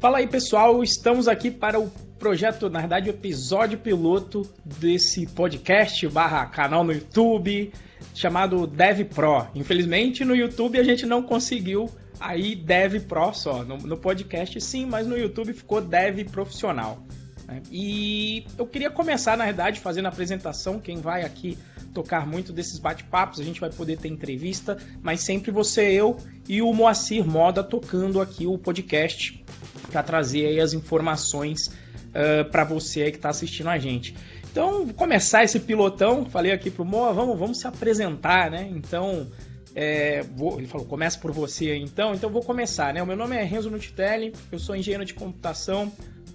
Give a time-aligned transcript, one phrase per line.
[0.00, 6.06] Fala aí pessoal, estamos aqui para o projeto, na verdade, o episódio piloto desse podcast
[6.08, 7.72] barra canal no YouTube
[8.14, 9.48] chamado Dev Pro.
[9.56, 11.90] Infelizmente no YouTube a gente não conseguiu
[12.20, 13.64] aí Dev Pro só.
[13.64, 17.02] No, no podcast sim, mas no YouTube ficou Dev Profissional.
[17.48, 17.62] Né?
[17.72, 20.78] E eu queria começar, na verdade, fazendo a apresentação.
[20.78, 21.58] Quem vai aqui
[21.94, 26.60] tocar muito desses bate-papos, a gente vai poder ter entrevista, mas sempre você, eu e
[26.60, 29.42] o Moacir Moda tocando aqui o podcast
[29.90, 34.14] para trazer aí as informações uh, para você aí que está assistindo a gente.
[34.50, 36.24] Então, começar esse pilotão.
[36.26, 38.68] Falei aqui pro Moa, vamos, vamos se apresentar, né?
[38.74, 39.28] Então,
[39.74, 42.14] é, vou, ele falou, começa por você aí, então.
[42.14, 43.02] Então, vou começar, né?
[43.02, 45.92] O meu nome é Renzo Nutitelli, eu sou engenheiro de computação,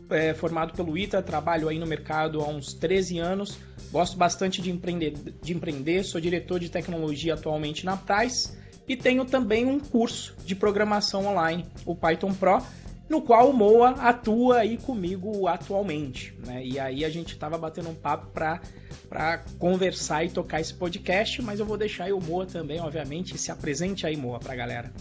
[0.10, 3.58] é, formado pelo ITA, trabalho aí no mercado há uns 13 anos.
[3.92, 8.52] Gosto bastante de empreender, de empreender, sou diretor de tecnologia atualmente na Price
[8.88, 12.62] e tenho também um curso de programação online, o Python Pro,
[13.10, 16.36] no qual o Moa atua aí comigo atualmente.
[16.46, 16.66] Né?
[16.66, 21.60] E aí a gente estava batendo um papo para conversar e tocar esse podcast, mas
[21.60, 24.94] eu vou deixar aí o Moa também, obviamente, se apresente aí, Moa, para a galera.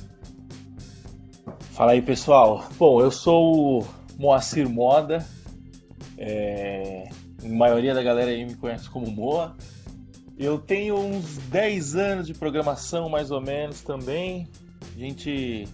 [1.72, 2.68] Fala aí, pessoal.
[2.78, 3.86] Bom, eu sou
[4.18, 5.26] Moacir Moda.
[6.18, 7.08] É...
[7.42, 9.56] A maioria da galera aí me conhece como Moa.
[10.38, 14.48] Eu tenho uns 10 anos de programação, mais ou menos, também.
[14.94, 15.68] A gente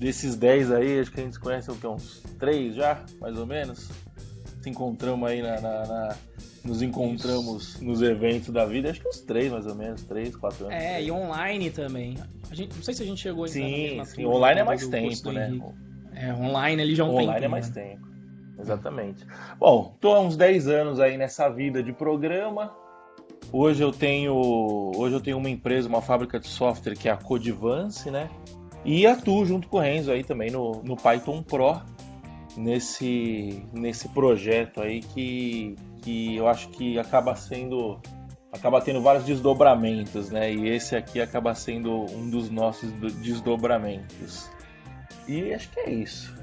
[0.00, 3.90] Desses 10 aí, acho que a gente conhece que, uns 3 já, mais ou menos.
[4.62, 6.16] Se encontramos aí na, na, na
[6.64, 7.84] nos encontramos Isso.
[7.84, 10.74] nos eventos da vida, acho que uns 3 mais ou menos, 3, 4 anos.
[10.74, 12.16] É, e online também.
[12.50, 15.50] A gente, não sei se a gente chegou Sim, sim online é mais tempo, né?
[16.20, 17.82] É, online ele já é um Online tempo, é mais né?
[17.82, 18.06] tempo.
[18.58, 19.26] Exatamente.
[19.58, 22.74] Bom, tô há uns 10 anos aí nessa vida de programa.
[23.50, 24.34] Hoje eu tenho,
[24.94, 28.28] hoje eu tenho uma empresa, uma fábrica de software que é a Codivance, né?
[28.84, 31.80] E atuo junto com o Renzo aí também no, no Python Pro,
[32.56, 37.98] nesse, nesse projeto aí que, que eu acho que acaba sendo.
[38.52, 40.52] acaba tendo vários desdobramentos, né?
[40.52, 42.92] E esse aqui acaba sendo um dos nossos
[43.22, 44.50] desdobramentos.
[45.30, 46.34] E acho que é isso.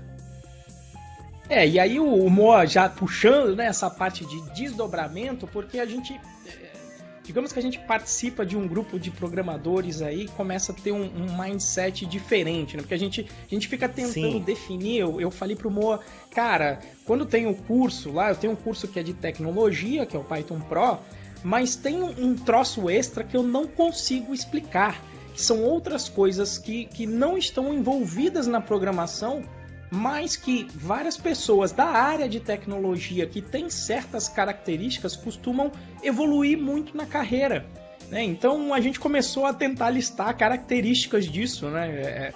[1.49, 6.19] É, e aí o Moa já puxando né, essa parte de desdobramento, porque a gente
[7.23, 11.03] digamos que a gente participa de um grupo de programadores aí começa a ter um,
[11.03, 12.81] um mindset diferente, né?
[12.81, 14.39] Porque a gente, a gente fica tentando Sim.
[14.39, 14.99] definir.
[14.99, 15.99] Eu, eu falei pro Moa,
[16.33, 20.05] cara, quando tem o um curso lá, eu tenho um curso que é de tecnologia,
[20.05, 20.99] que é o Python Pro,
[21.43, 25.03] mas tem um troço extra que eu não consigo explicar.
[25.37, 29.43] São outras coisas que, que não estão envolvidas na programação
[29.89, 35.71] mas que várias pessoas da área de tecnologia que têm certas características costumam
[36.03, 37.65] evoluir muito na carreira.
[38.09, 38.23] Né?
[38.23, 41.89] Então a gente começou a tentar listar características disso, né?
[41.89, 42.33] É,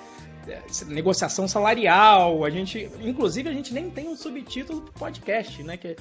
[0.48, 5.78] é, negociação salarial, a gente, inclusive a gente nem tem um subtítulo pro podcast, né?
[5.78, 5.96] Que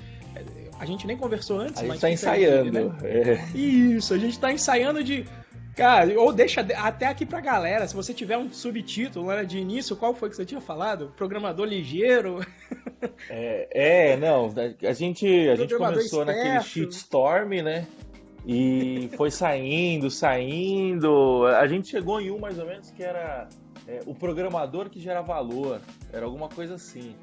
[0.78, 1.82] a gente nem conversou antes.
[1.82, 2.72] A gente está ensaiando.
[2.72, 2.93] Né?
[3.05, 3.59] É.
[3.59, 5.27] Isso, a gente está ensaiando de
[5.76, 9.97] Cara, ou deixa até aqui pra galera, se você tiver um subtítulo né, de início,
[9.97, 11.12] qual foi que você tinha falado?
[11.16, 12.41] Programador ligeiro?
[13.31, 14.53] É, é não,
[14.86, 16.26] a gente, a gente começou esperto.
[16.26, 17.86] naquele shitstorm, né?
[18.47, 21.47] E foi saindo, saindo.
[21.47, 23.48] A gente chegou em um mais ou menos que era
[23.88, 25.81] é, o programador que gera valor.
[26.12, 27.14] Era alguma coisa assim.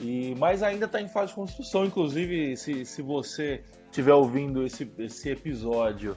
[0.00, 1.84] E, mas ainda está em fase de construção.
[1.84, 6.16] Inclusive, se, se você estiver ouvindo esse, esse episódio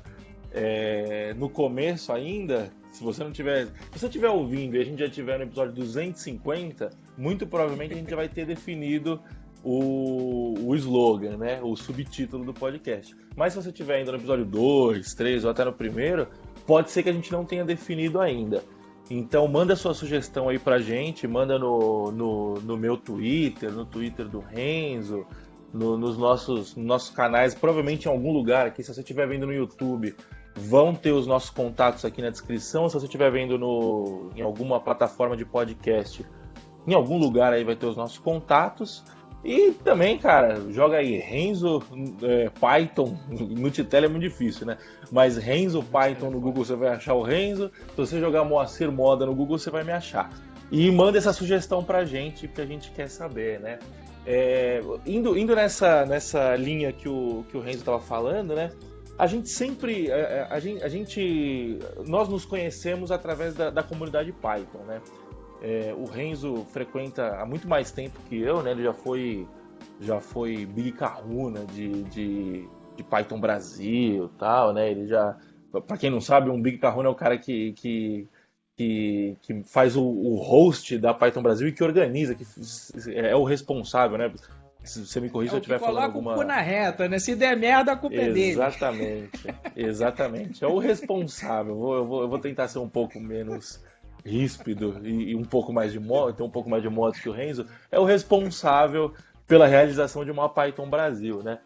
[0.56, 3.68] é, no começo ainda, se você não tiver.
[3.92, 7.98] Se você estiver ouvindo e a gente já tiver no episódio 250, muito provavelmente a
[7.98, 9.22] gente já vai ter definido
[9.62, 11.60] o, o slogan, né?
[11.62, 13.14] O subtítulo do podcast.
[13.36, 16.28] Mas se você estiver ainda no episódio 2, 3 ou até no primeiro,
[16.66, 18.64] pode ser que a gente não tenha definido ainda.
[19.12, 24.26] Então manda sua sugestão aí pra gente, manda no, no, no meu Twitter, no Twitter
[24.26, 25.28] do Renzo,
[25.74, 29.54] no, nos nossos, nossos canais, provavelmente em algum lugar aqui, se você estiver vendo no
[29.54, 30.16] YouTube
[30.56, 32.88] Vão ter os nossos contatos aqui na descrição.
[32.88, 36.26] Se você estiver vendo no, em alguma plataforma de podcast,
[36.88, 39.04] em algum lugar aí vai ter os nossos contatos.
[39.44, 41.84] E também, cara, joga aí Renzo
[42.24, 43.16] é, Python.
[43.30, 44.78] No Titela é muito difícil, né?
[45.12, 47.70] Mas Renzo Python no Google você vai achar o Renzo.
[47.90, 50.32] Se você jogar Moacir Moda no Google você vai me achar.
[50.72, 53.78] E manda essa sugestão pra gente, que a gente quer saber, né?
[54.26, 58.72] É, indo indo nessa, nessa linha que o, que o Renzo estava falando, né?
[59.18, 63.70] A gente sempre a, é, é, a, gente, a, gente, nós nos conhecemos através da,
[63.70, 65.02] da comunidade Python né?
[65.62, 68.72] É, o Renzo frequenta há muito mais tempo que eu né?
[68.72, 69.48] Ele já foi
[70.00, 74.92] já foi Big Kahuna de, de, de Python Brasil tal né?
[74.92, 75.38] Ele já
[75.82, 78.28] para quem não sabe, um Big Kahuna é o cara que, que,
[78.78, 82.46] que, que faz o, o, host da Python Brasil e que organiza, que
[83.14, 84.32] é o responsável, né?
[84.86, 86.34] Se você me corrija se eu estiver falando alguma...
[86.34, 87.20] Coloca o cu na reta, né?
[87.20, 88.52] Se der merda, a culpa é dele.
[88.52, 90.64] Exatamente, exatamente.
[90.64, 91.74] É o responsável.
[91.74, 93.84] Eu vou, eu vou, eu vou tentar ser um pouco menos
[94.26, 97.30] ríspido e, e um pouco mais de modo, ter um pouco mais de modo que
[97.30, 97.68] o Renzo.
[97.92, 99.14] É o responsável
[99.48, 101.60] pela realização de uma Python Brasil, né?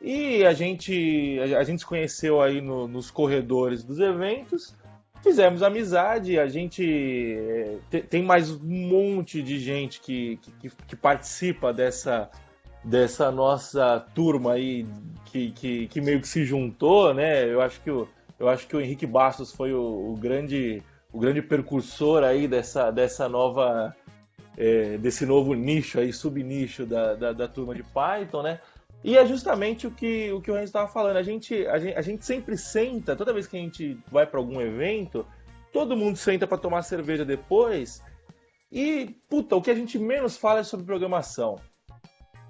[0.00, 4.74] E a gente, a gente se conheceu aí no, nos corredores dos eventos,
[5.22, 7.36] fizemos amizade, a gente
[7.92, 12.30] é, tem mais um monte de gente que, que, que, participa dessa,
[12.82, 14.86] dessa nossa turma aí
[15.26, 17.44] que, que, que, meio que se juntou, né?
[17.44, 20.82] Eu acho que o, eu acho que o Henrique Bastos foi o, o grande
[21.12, 23.94] o grande percursor aí dessa, dessa nova
[24.56, 28.60] é, desse novo nicho aí, subnicho da, da, da turma de Python, né?
[29.02, 31.16] E é justamente o que o, que o Renzo estava falando.
[31.16, 34.38] A gente, a, gente, a gente sempre senta, toda vez que a gente vai para
[34.38, 35.26] algum evento,
[35.72, 38.02] todo mundo senta para tomar cerveja depois.
[38.70, 41.58] E, puta, o que a gente menos fala é sobre programação.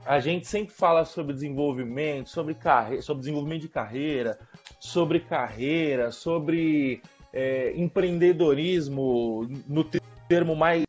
[0.05, 3.03] A gente sempre fala sobre desenvolvimento, sobre, carre...
[3.03, 4.39] sobre desenvolvimento de carreira,
[4.79, 7.03] sobre carreira, sobre
[7.33, 9.85] é, empreendedorismo no
[10.29, 10.85] termo mais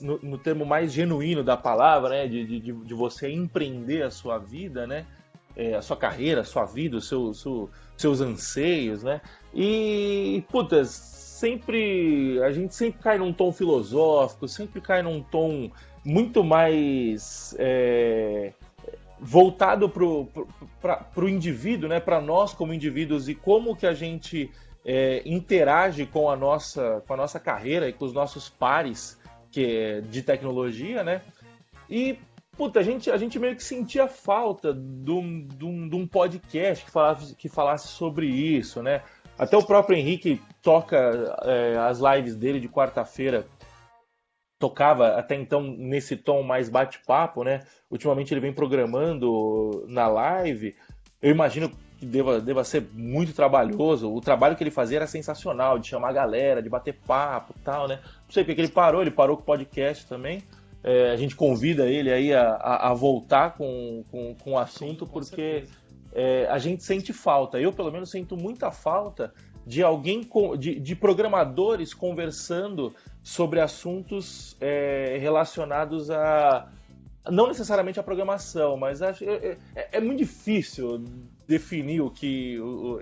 [0.00, 2.28] no, no, termo mais genuíno da palavra, né?
[2.28, 5.06] De, de, de você empreender a sua vida, né?
[5.56, 9.22] É, a sua carreira, a sua vida, os seu, seu, seus anseios, né?
[9.54, 12.40] E, putas, sempre.
[12.42, 15.70] A gente sempre cai num tom filosófico, sempre cai num tom
[16.04, 17.54] muito mais.
[17.58, 18.52] É,
[19.18, 22.00] voltado para o indivíduo, né?
[22.00, 24.50] Para nós como indivíduos e como que a gente
[24.84, 29.18] é, interage com a nossa com a nossa carreira e com os nossos pares
[29.50, 31.22] que é de tecnologia, né?
[31.88, 32.18] E,
[32.56, 36.06] puta, a gente, a gente meio que sentia falta de um, de um, de um
[36.06, 39.02] podcast que falasse, que falasse sobre isso, né?
[39.38, 40.96] Até o próprio Henrique toca
[41.42, 43.46] é, as lives dele de quarta-feira
[44.58, 47.60] tocava até então nesse tom mais bate-papo, né?
[47.90, 50.74] Ultimamente ele vem programando na live.
[51.20, 54.12] Eu imagino que deva, deva ser muito trabalhoso.
[54.12, 57.62] O trabalho que ele fazia era sensacional, de chamar a galera, de bater papo e
[57.62, 58.00] tal, né?
[58.24, 60.42] Não sei porque ele parou, ele parou com o podcast também.
[60.82, 65.06] É, a gente convida ele aí a, a, a voltar com, com, com, o assunto,
[65.06, 65.64] porque
[66.16, 67.60] é, a gente sente falta.
[67.60, 69.34] Eu, pelo menos, sinto muita falta
[69.66, 70.26] de alguém,
[70.58, 76.72] de, de programadores conversando sobre assuntos é, relacionados a.
[77.30, 81.04] Não necessariamente a programação, mas acho, é, é, é muito difícil
[81.46, 83.00] definir o que o,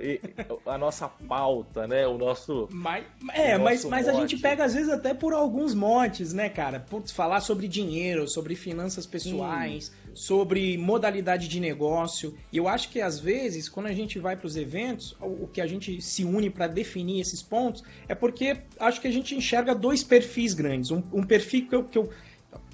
[0.67, 2.07] a nossa pauta, né?
[2.07, 5.33] O nosso mas, é, o nosso mas, mas a gente pega às vezes até por
[5.33, 6.81] alguns montes, né, cara?
[6.81, 10.04] Putz, falar sobre dinheiro, sobre finanças pessoais, Sim.
[10.15, 12.35] Sobre modalidade de negócio.
[12.53, 15.61] E eu acho que às vezes quando a gente vai para os eventos, o, que
[15.61, 19.75] a gente se une para definir esses pontos é porque acho que a gente enxerga
[19.75, 22.11] dois perfis grandes, um, um perfil que eu, que eu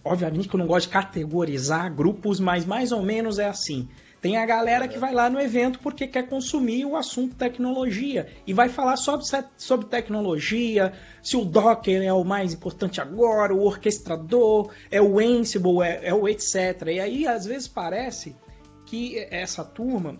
[0.04, 3.88] obviamente que eu não gosto de categorizar grupos, mas mais ou menos é assim.
[4.20, 8.52] Tem a galera que vai lá no evento porque quer consumir o assunto tecnologia e
[8.52, 9.24] vai falar sobre,
[9.56, 15.82] sobre tecnologia, se o Docker é o mais importante agora, o orquestrador, é o Ansible,
[15.82, 16.88] é, é o etc.
[16.88, 18.36] E aí, às vezes, parece
[18.84, 20.18] que essa turma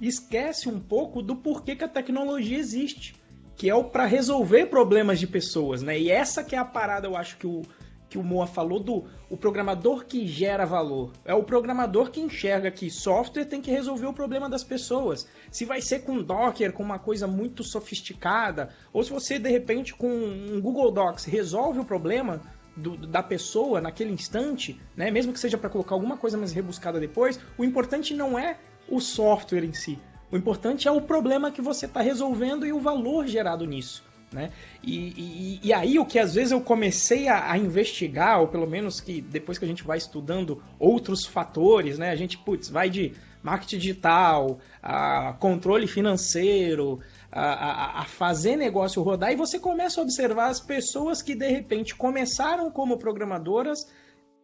[0.00, 3.14] esquece um pouco do porquê que a tecnologia existe,
[3.54, 5.98] que é o para resolver problemas de pessoas, né?
[5.98, 7.62] E essa que é a parada, eu acho que o,
[8.08, 11.12] que o Moa falou do o programador que gera valor.
[11.24, 15.28] É o programador que enxerga que software tem que resolver o problema das pessoas.
[15.50, 19.94] Se vai ser com Docker, com uma coisa muito sofisticada, ou se você de repente
[19.94, 22.40] com um Google Docs resolve o problema
[22.76, 27.00] do, da pessoa naquele instante, né, mesmo que seja para colocar alguma coisa mais rebuscada
[27.00, 28.58] depois, o importante não é
[28.88, 29.98] o software em si.
[30.30, 34.04] O importante é o problema que você está resolvendo e o valor gerado nisso.
[34.32, 34.50] Né?
[34.82, 38.66] E, e, e, aí o que às vezes eu comecei a, a, investigar, ou pelo
[38.66, 42.10] menos que depois que a gente vai estudando outros fatores, né?
[42.10, 46.98] A gente, putz, vai de marketing digital, a controle financeiro,
[47.30, 51.48] a, a, a, fazer negócio rodar, e você começa a observar as pessoas que de
[51.48, 53.86] repente começaram como programadoras,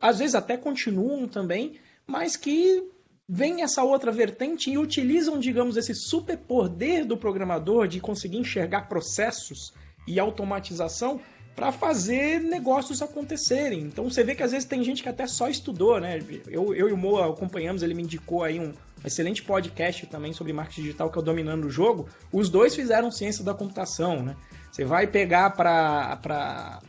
[0.01, 2.92] às vezes até continuam também, mas que
[3.29, 8.88] vem essa outra vertente e utilizam, digamos, esse super poder do programador de conseguir enxergar
[8.88, 9.73] processos
[10.07, 11.21] e automatização
[11.55, 13.81] para fazer negócios acontecerem.
[13.81, 16.19] Então você vê que às vezes tem gente que até só estudou, né?
[16.49, 18.73] Eu, eu e o Moa acompanhamos, ele me indicou aí um
[19.05, 22.09] excelente podcast também sobre marketing digital que é o Dominando o Jogo.
[22.33, 24.37] Os dois fizeram ciência da computação, né?
[24.71, 26.81] Você vai pegar para para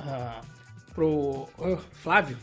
[0.00, 0.46] uh,
[0.94, 2.38] pro uh, Flávio,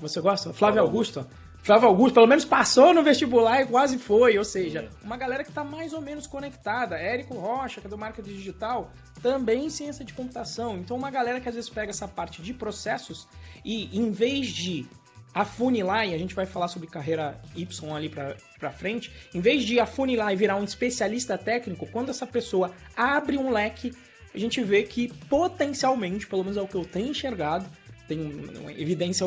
[0.00, 0.52] você gosta?
[0.52, 1.26] Flávio Augusto.
[1.62, 4.38] Flávio Augusto, pelo menos passou no vestibular e quase foi.
[4.38, 6.96] Ou seja, uma galera que está mais ou menos conectada.
[6.96, 8.90] Érico Rocha, que é do marketing digital,
[9.22, 10.78] também em ciência de computação.
[10.78, 13.28] Então, uma galera que às vezes pega essa parte de processos
[13.64, 14.86] e, em vez de
[15.34, 19.78] afunilar, e a gente vai falar sobre carreira Y ali para frente, em vez de
[19.78, 23.92] afunilar e virar um especialista técnico, quando essa pessoa abre um leque,
[24.34, 27.66] a gente vê que potencialmente, pelo menos é o que eu tenho enxergado,
[28.08, 28.32] tem
[28.78, 29.26] evidência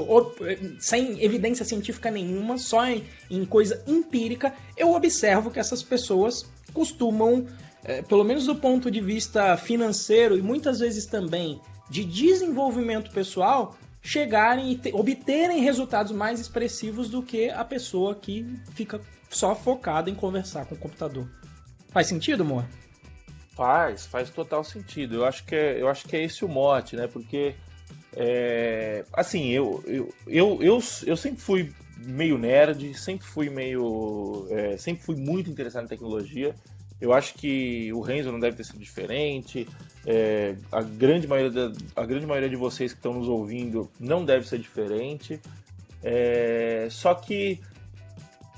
[0.79, 7.45] sem evidência científica nenhuma, só em, em coisa empírica, eu observo que essas pessoas costumam,
[7.83, 13.77] é, pelo menos do ponto de vista financeiro e muitas vezes também de desenvolvimento pessoal,
[14.01, 20.09] chegarem e te, obterem resultados mais expressivos do que a pessoa que fica só focada
[20.09, 21.29] em conversar com o computador.
[21.89, 22.65] Faz sentido, amor?
[23.55, 25.15] Faz, faz total sentido.
[25.15, 27.07] Eu acho que é, eu acho que é esse o mote, né?
[27.07, 27.53] Porque
[28.15, 34.47] é, assim, eu, eu, eu, eu, eu sempre fui meio nerd, sempre fui meio.
[34.49, 36.55] É, sempre fui muito interessado em tecnologia.
[36.99, 39.67] Eu acho que o Renzo não deve ter sido diferente.
[40.05, 44.23] É, a, grande maioria da, a grande maioria de vocês que estão nos ouvindo não
[44.23, 45.39] deve ser diferente.
[46.03, 47.59] É, só que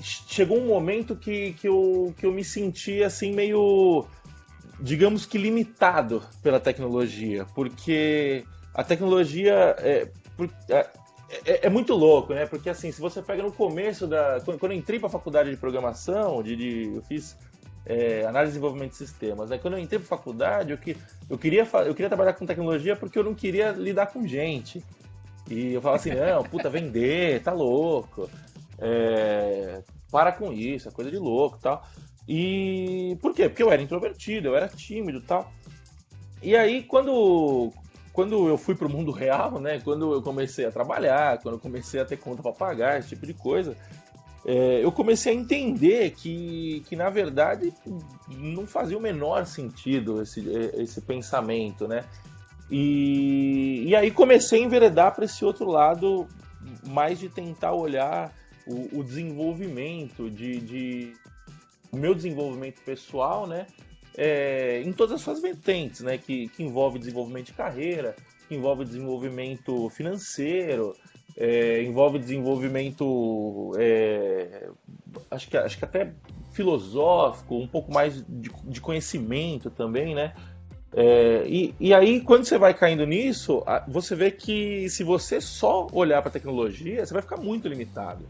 [0.02, 4.04] chegou um momento que, que, eu, que eu me senti assim meio,
[4.80, 10.08] digamos que limitado pela tecnologia, porque a tecnologia é,
[10.68, 10.86] é,
[11.46, 12.44] é, é, muito louco, né?
[12.46, 14.40] Porque assim, se você pega no começo da.
[14.44, 17.36] Quando, eu entrei para a faculdade de programação, de, de eu fiz
[17.86, 19.50] é, análise e desenvolvimento de sistemas.
[19.50, 19.58] Né?
[19.58, 20.96] Quando eu entrei para faculdade, eu, que,
[21.28, 24.82] eu, queria, eu queria trabalhar com tecnologia porque eu não queria lidar com gente.
[25.48, 28.28] E eu falava assim, não, puta, vender, tá louco.
[28.78, 31.86] É, para com isso, é coisa de louco tal.
[32.26, 33.48] E por quê?
[33.48, 35.52] Porque eu era introvertido, eu era tímido tal.
[36.42, 37.72] E aí, quando,
[38.14, 41.60] quando eu fui para o mundo real, né, quando eu comecei a trabalhar, quando eu
[41.60, 43.76] comecei a ter conta para pagar, esse tipo de coisa,
[44.46, 47.74] é, eu comecei a entender que, que, na verdade,
[48.28, 52.04] não fazia o menor sentido esse, esse pensamento, né?
[52.70, 56.28] E, e aí comecei a enveredar para esse outro lado,
[56.86, 58.32] mais de tentar olhar
[58.64, 61.12] o, o desenvolvimento, de, de,
[61.90, 63.66] o meu desenvolvimento pessoal, né?
[64.16, 66.18] É, em todas as suas vertentes, né?
[66.18, 68.14] Que, que envolve desenvolvimento de carreira,
[68.48, 70.94] que envolve desenvolvimento financeiro,
[71.36, 74.68] é, envolve desenvolvimento, é,
[75.30, 76.12] acho, que, acho que até
[76.52, 80.34] filosófico, um pouco mais de, de conhecimento também, né?
[80.96, 85.88] É, e, e aí, quando você vai caindo nisso, você vê que se você só
[85.92, 88.24] olhar para a tecnologia, você vai ficar muito limitado.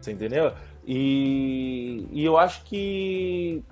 [0.00, 0.52] Você entendeu?
[0.86, 3.62] E, e eu acho que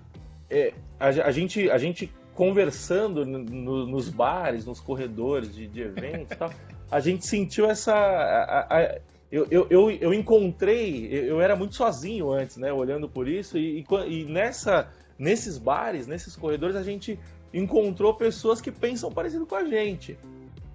[0.52, 6.36] é, a, a, gente, a gente conversando no, nos bares, nos corredores de, de eventos
[6.36, 6.50] tal,
[6.90, 7.94] a gente sentiu essa.
[7.94, 8.98] A, a,
[9.30, 13.80] eu, eu, eu, eu, encontrei, eu era muito sozinho antes, né, olhando por isso, e,
[13.80, 17.18] e, e nessa, nesses bares, nesses corredores, a gente
[17.52, 20.18] encontrou pessoas que pensam parecido com a gente.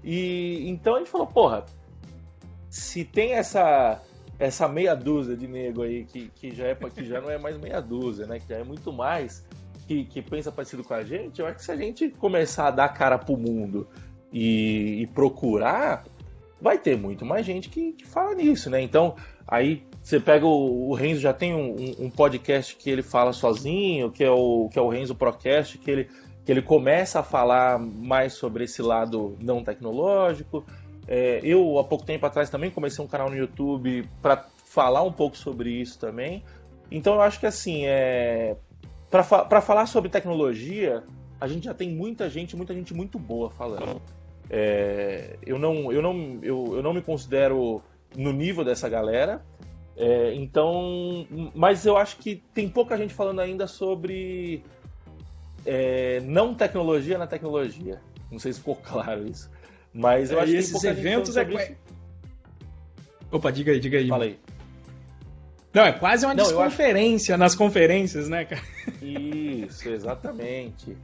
[0.03, 1.65] E então a gente falou, porra,
[2.69, 4.01] se tem essa
[4.39, 7.57] essa meia dúzia de nego aí que, que já é que já não é mais
[7.57, 8.39] meia dúzia, né?
[8.39, 9.45] Que já é muito mais
[9.87, 12.71] que, que pensa parecido com a gente, eu acho que se a gente começar a
[12.71, 13.87] dar cara pro mundo
[14.31, 16.03] e, e procurar,
[16.61, 18.81] vai ter muito mais gente que, que, fala nisso, né?
[18.81, 19.15] Então,
[19.47, 24.11] aí você pega o, o Renzo, já tem um, um, podcast que ele fala sozinho,
[24.11, 26.09] que é o, que é o Renzo Procast, que ele,
[26.43, 30.65] que ele começa a falar mais sobre esse lado não tecnológico.
[31.07, 35.11] É, eu, há pouco tempo atrás, também comecei um canal no YouTube para falar um
[35.13, 36.43] pouco sobre isso também.
[36.91, 38.55] Então, eu acho que, assim, é,
[39.09, 41.03] para falar sobre tecnologia,
[41.39, 44.01] a gente já tem muita gente, muita gente muito boa falando.
[44.49, 47.81] É, eu, não, eu, não, eu, eu não me considero
[48.15, 49.41] no nível dessa galera,
[49.95, 54.63] é, então, mas eu acho que tem pouca gente falando ainda sobre
[55.65, 57.99] é, não tecnologia na tecnologia.
[58.31, 59.49] Não sei se ficou claro isso.
[59.91, 61.75] Mas eu é, acho que esses eventos é.
[63.31, 64.07] Opa, diga aí, diga aí.
[64.07, 64.39] Fala aí.
[65.77, 67.39] Não, é quase uma Não, desconferência acho...
[67.39, 68.63] nas conferências, né, cara?
[68.99, 70.97] Isso, exatamente.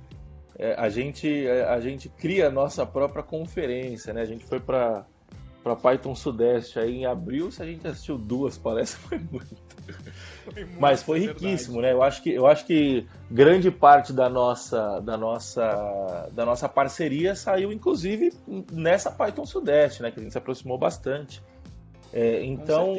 [0.57, 4.21] É, a, gente, a gente cria a nossa própria conferência, né?
[4.21, 5.05] A gente foi para
[5.63, 9.55] para Python Sudeste aí em abril, se a gente assistiu duas, parece foi muito.
[10.43, 11.81] Foi muito Mas foi riquíssimo, verdade.
[11.81, 11.93] né?
[11.93, 17.33] Eu acho que eu acho que grande parte da nossa da nossa da nossa parceria
[17.33, 18.33] saiu inclusive
[18.71, 20.11] nessa Python Sudeste, né?
[20.11, 21.41] Que a gente se aproximou bastante.
[22.11, 22.93] É, então,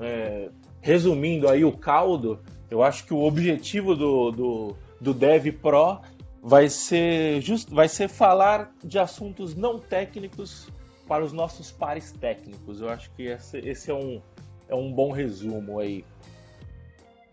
[0.00, 0.48] é,
[0.80, 6.00] resumindo aí o caldo, eu acho que o objetivo do, do, do Dev Pro
[6.42, 10.68] vai ser, just, vai ser falar de assuntos não técnicos
[11.06, 12.80] para os nossos pares técnicos.
[12.80, 14.22] Eu acho que esse, esse é, um,
[14.68, 16.04] é um bom resumo aí.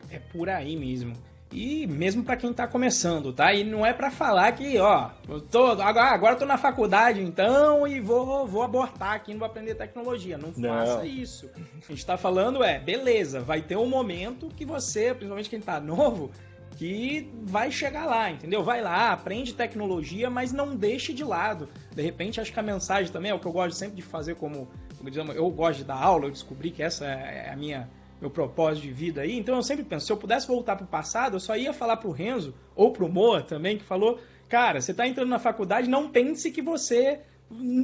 [0.10, 1.14] É por aí mesmo.
[1.52, 3.54] E mesmo para quem tá começando, tá?
[3.54, 5.10] E não é para falar que, ó,
[5.50, 9.46] tô, agora, agora eu tô na faculdade então e vou, vou abortar aqui, não vou
[9.48, 10.38] aprender tecnologia.
[10.38, 10.70] Não, não.
[10.70, 11.50] faça isso.
[11.56, 15.80] A gente tá falando é, beleza, vai ter um momento que você, principalmente quem tá
[15.80, 16.32] novo,
[16.78, 18.62] que vai chegar lá, entendeu?
[18.64, 21.70] Vai lá, aprende tecnologia, mas não deixe de lado.
[21.96, 24.36] De repente, acho que a mensagem também é o que eu gosto sempre de fazer
[24.36, 28.30] como, como eu gosto de dar aula, eu descobri que essa é a minha meu
[28.30, 29.38] propósito de vida aí.
[29.38, 31.98] Então eu sempre penso, se eu pudesse voltar para o passado, eu só ia falar
[31.98, 34.20] para o Renzo, ou para o Moa também, que falou,
[34.50, 37.22] cara, você está entrando na faculdade, não pense que você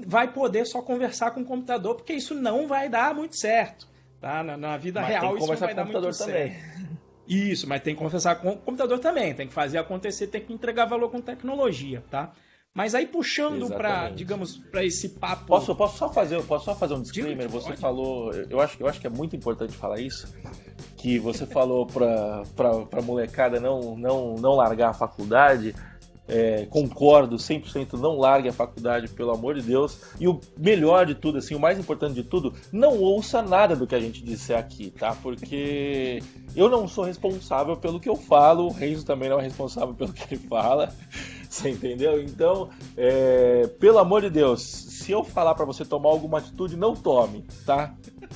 [0.05, 3.87] vai poder só conversar com o computador, porque isso não vai dar muito certo.
[4.19, 4.43] Tá?
[4.43, 6.51] Na, na vida mas real isso não vai dar muito também.
[6.51, 7.03] certo.
[7.27, 10.51] Isso, mas tem que conversar com o computador também, tem que fazer acontecer, tem que
[10.51, 12.33] entregar valor com tecnologia, tá?
[12.73, 15.45] Mas aí puxando para, digamos, para esse papo.
[15.45, 17.47] Posso, posso só fazer, posso só fazer um disclaimer?
[17.47, 17.79] Você pode.
[17.79, 20.33] falou, eu acho, eu acho que é muito importante falar isso,
[20.97, 25.75] que você falou para para molecada não não não largar a faculdade.
[26.25, 29.99] É, concordo 100%, não largue a faculdade, pelo amor de Deus.
[30.19, 33.85] E o melhor de tudo, assim, o mais importante de tudo, não ouça nada do
[33.85, 35.17] que a gente disser aqui, tá?
[35.21, 36.23] Porque
[36.55, 40.13] eu não sou responsável pelo que eu falo, o Renzo também não é responsável pelo
[40.13, 40.95] que ele fala.
[41.53, 42.19] Você entendeu?
[42.19, 46.95] Então, é, pelo amor de Deus, se eu falar para você tomar alguma atitude, não
[46.95, 47.93] tome, tá?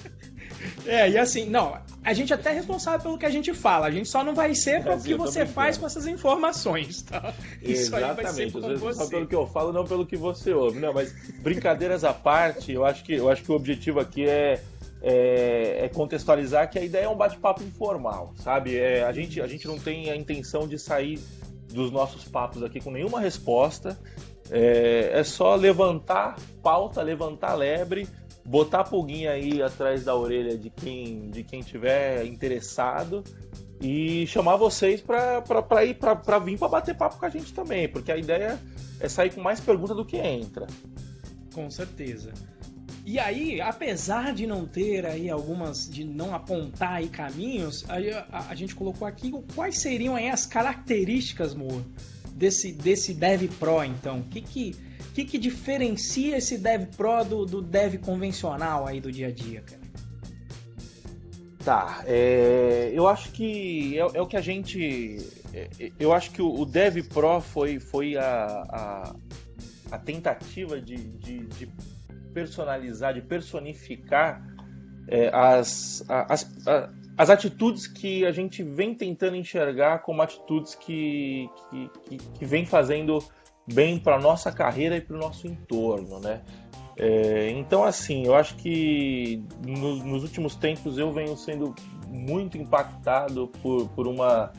[0.86, 3.92] É, e assim, não, a gente até é responsável pelo que a gente fala, a
[3.92, 7.34] gente só não vai ser pelo que você faz com essas informações, tá?
[7.62, 10.80] Isso Exatamente, aí vai ser só pelo que eu falo, não pelo que você ouve.
[10.80, 14.62] Não, mas brincadeiras à parte, eu acho que, eu acho que o objetivo aqui é,
[15.02, 18.78] é, é contextualizar que a ideia é um bate-papo informal, sabe?
[18.78, 21.20] É, a, gente, a gente não tem a intenção de sair
[21.72, 23.98] dos nossos papos aqui com nenhuma resposta.
[24.50, 28.08] É, é só levantar pauta, levantar lebre,
[28.46, 33.24] botar a pulguinha aí atrás da orelha de quem de quem tiver interessado
[33.82, 38.12] e chamar vocês para ir para vir para bater papo com a gente também, porque
[38.12, 38.60] a ideia
[39.00, 40.66] é sair com mais pergunta do que entra.
[41.54, 42.32] Com certeza.
[43.08, 47.96] E aí, apesar de não ter aí algumas, de não apontar aí caminhos, a,
[48.30, 51.86] a, a gente colocou aqui quais seriam aí as características, Moa,
[52.34, 54.20] desse, desse Dev Pro, então?
[54.20, 54.76] O que que,
[55.14, 59.62] que que diferencia esse Dev Pro do, do Dev convencional aí do dia a dia,
[59.62, 59.82] cara?
[61.64, 65.18] Tá, é, eu acho que é, é, o que a gente.
[65.54, 69.16] É, eu acho que o, o Dev Pro foi, foi a, a,
[69.92, 71.70] a tentativa de, de, de
[72.38, 74.46] personalizar, de personificar
[75.08, 76.56] é, as, as,
[77.18, 82.64] as atitudes que a gente vem tentando enxergar como atitudes que, que, que, que vem
[82.64, 83.18] fazendo
[83.74, 86.44] bem para nossa carreira e para o nosso entorno, né?
[86.96, 91.74] É, então, assim, eu acho que no, nos últimos tempos eu venho sendo
[92.08, 94.54] muito impactado por, por uma.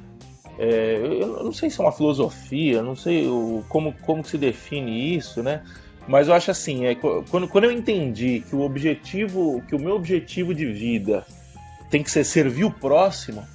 [0.59, 5.17] É, eu não sei se é uma filosofia, não sei o, como, como se define
[5.17, 5.62] isso, né?
[6.09, 9.94] Mas eu acho assim, é, quando, quando eu entendi que o objetivo, que o meu
[9.94, 11.25] objetivo de vida
[11.90, 13.47] tem que ser servir o próximo,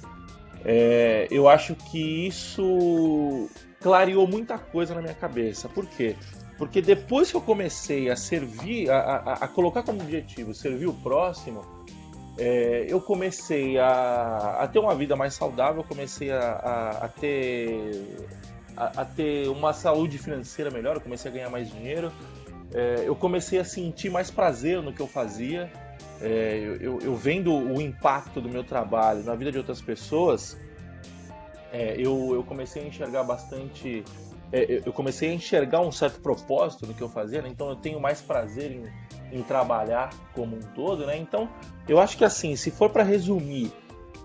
[0.64, 5.68] é, eu acho que isso clareou muita coisa na minha cabeça.
[5.68, 6.14] Por quê?
[6.56, 10.94] Porque depois que eu comecei a servir, a, a, a colocar como objetivo servir o
[10.94, 11.60] próximo,
[12.38, 18.26] é, eu comecei a, a, ter uma vida mais saudável, comecei a, ter,
[18.76, 22.12] a, ter uma saúde financeira melhor, comecei a ganhar mais dinheiro,
[22.74, 25.70] é, eu comecei a sentir mais prazer no que eu fazia.
[26.20, 30.56] É, eu, eu, vendo o impacto do meu trabalho na vida de outras pessoas,
[31.72, 34.04] é, eu, eu, comecei a enxergar bastante.
[34.52, 37.48] É, eu comecei a enxergar um certo propósito no que eu fazia, né?
[37.48, 41.06] então eu tenho mais prazer em, em trabalhar como um todo.
[41.06, 41.16] Né?
[41.16, 41.48] Então,
[41.88, 43.72] eu acho que assim, se for para resumir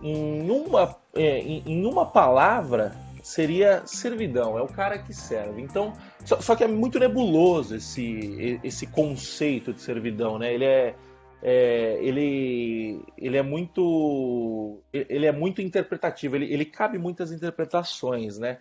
[0.01, 5.61] em uma, é, em, em uma palavra, seria servidão, é o cara que serve.
[5.61, 5.93] Então,
[6.25, 10.53] só, só, que é muito nebuloso esse, esse conceito de servidão, né?
[10.53, 10.95] Ele é,
[11.41, 18.57] é, ele, ele é muito ele é muito interpretativo, ele, ele cabe muitas interpretações, né?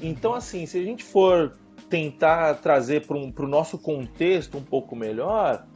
[0.00, 1.56] Então, assim, se a gente for
[1.88, 5.66] tentar trazer para o nosso contexto um pouco melhor,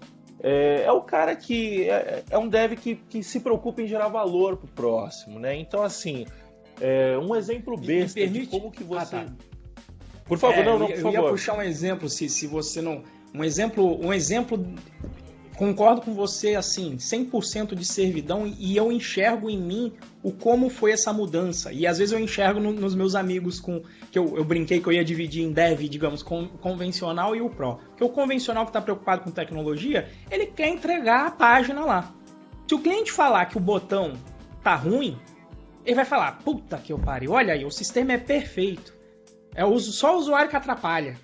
[0.43, 4.09] é, é o cara que é, é, um dev que, que se preocupa em gerar
[4.09, 5.57] valor para o próximo, né?
[5.57, 6.27] Então, assim,
[6.81, 8.47] é, um exemplo besta permite...
[8.47, 9.17] de como que você...
[9.17, 9.33] Ah, tá.
[10.27, 11.17] Por favor, é, não, não, por eu favor.
[11.17, 13.03] Eu ia puxar um exemplo, se, se você não...
[13.35, 14.59] Um exemplo, um exemplo
[15.57, 20.93] concordo com você assim, 100% de servidão e eu enxergo em mim o como foi
[20.93, 21.73] essa mudança.
[21.73, 24.87] E às vezes eu enxergo no, nos meus amigos com que eu, eu, brinquei que
[24.87, 27.77] eu ia dividir em dev, digamos, com, convencional e o pro.
[27.77, 32.15] Porque o convencional que está preocupado com tecnologia, ele quer entregar a página lá.
[32.69, 34.13] Se o cliente falar que o botão
[34.63, 35.17] tá ruim,
[35.85, 38.96] ele vai falar, puta que eu pariu, olha aí, o sistema é perfeito.
[39.57, 41.19] É só o usuário que atrapalha.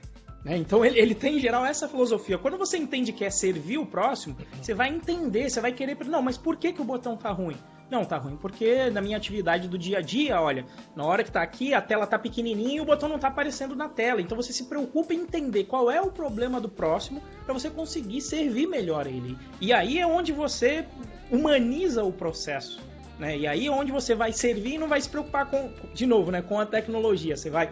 [0.44, 0.56] Né?
[0.56, 2.38] Então ele, ele tem em geral essa filosofia.
[2.38, 5.96] Quando você entende que é servir o próximo, você vai entender, você vai querer.
[6.06, 7.56] Não, mas por que, que o botão tá ruim?
[7.90, 10.64] Não, tá ruim porque na minha atividade do dia a dia, olha,
[10.96, 13.76] na hora que tá aqui, a tela tá pequenininha e o botão não tá aparecendo
[13.76, 14.20] na tela.
[14.22, 18.22] Então você se preocupa em entender qual é o problema do próximo para você conseguir
[18.22, 19.36] servir melhor ele.
[19.60, 20.86] E aí é onde você
[21.30, 22.80] humaniza o processo.
[23.18, 23.38] Né?
[23.38, 26.30] E aí é onde você vai servir e não vai se preocupar com, de novo,
[26.30, 27.36] né, com a tecnologia.
[27.36, 27.70] Você vai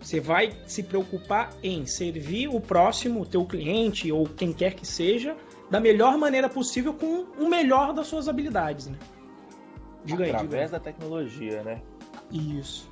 [0.00, 4.86] você vai se preocupar em servir o próximo, o teu cliente ou quem quer que
[4.86, 5.36] seja,
[5.70, 8.98] da melhor maneira possível com o melhor das suas habilidades, né?
[10.04, 11.82] Diga aí, Através diga da tecnologia, né?
[12.30, 12.90] Isso.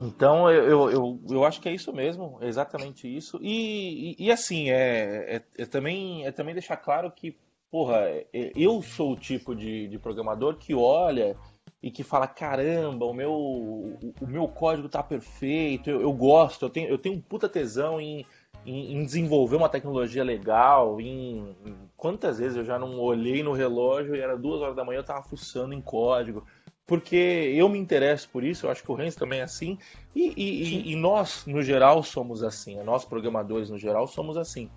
[0.00, 3.38] Então, eu, eu, eu, eu, acho que é isso mesmo, exatamente isso.
[3.42, 7.36] E, e, e assim, é, é, é, também, é também deixar claro que,
[7.70, 11.36] porra, é, eu sou o tipo de, de programador que olha
[11.82, 16.70] e que fala, caramba, o meu, o meu código tá perfeito, eu, eu gosto, eu
[16.70, 18.24] tenho, eu tenho um puta tesão em,
[18.66, 23.52] em, em desenvolver uma tecnologia legal, em, em, quantas vezes eu já não olhei no
[23.52, 26.44] relógio e era duas horas da manhã eu tava fuçando em código,
[26.86, 27.16] porque
[27.54, 29.78] eu me interesso por isso, eu acho que o Renzo também é assim,
[30.14, 32.82] e, e, e, nós, no geral, somos assim, né?
[32.82, 34.70] nós programadores, no geral, somos assim.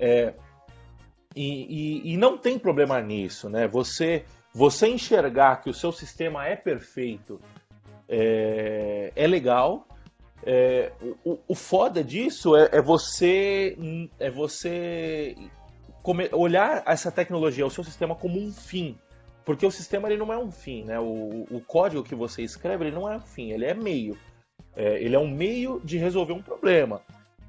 [0.00, 0.34] É,
[1.34, 3.66] e, e, não tem problema nisso, né?
[3.68, 7.40] Você, você enxergar que o seu sistema é perfeito
[8.08, 9.86] é, é legal,
[10.44, 10.92] é,
[11.24, 13.76] o, o foda disso é, é você
[14.18, 15.36] é você
[16.32, 18.98] olhar essa tecnologia, o seu sistema como um fim.
[19.44, 20.98] Porque o sistema ele não é um fim, né?
[21.00, 24.16] O, o código que você escreve ele não é um fim, ele é meio.
[24.76, 27.02] É, ele é um meio de resolver um problema.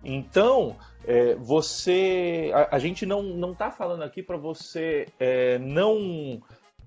[0.04, 2.52] Então, é, você.
[2.54, 6.42] A, a, gente não, não tá falando aqui para você é, não.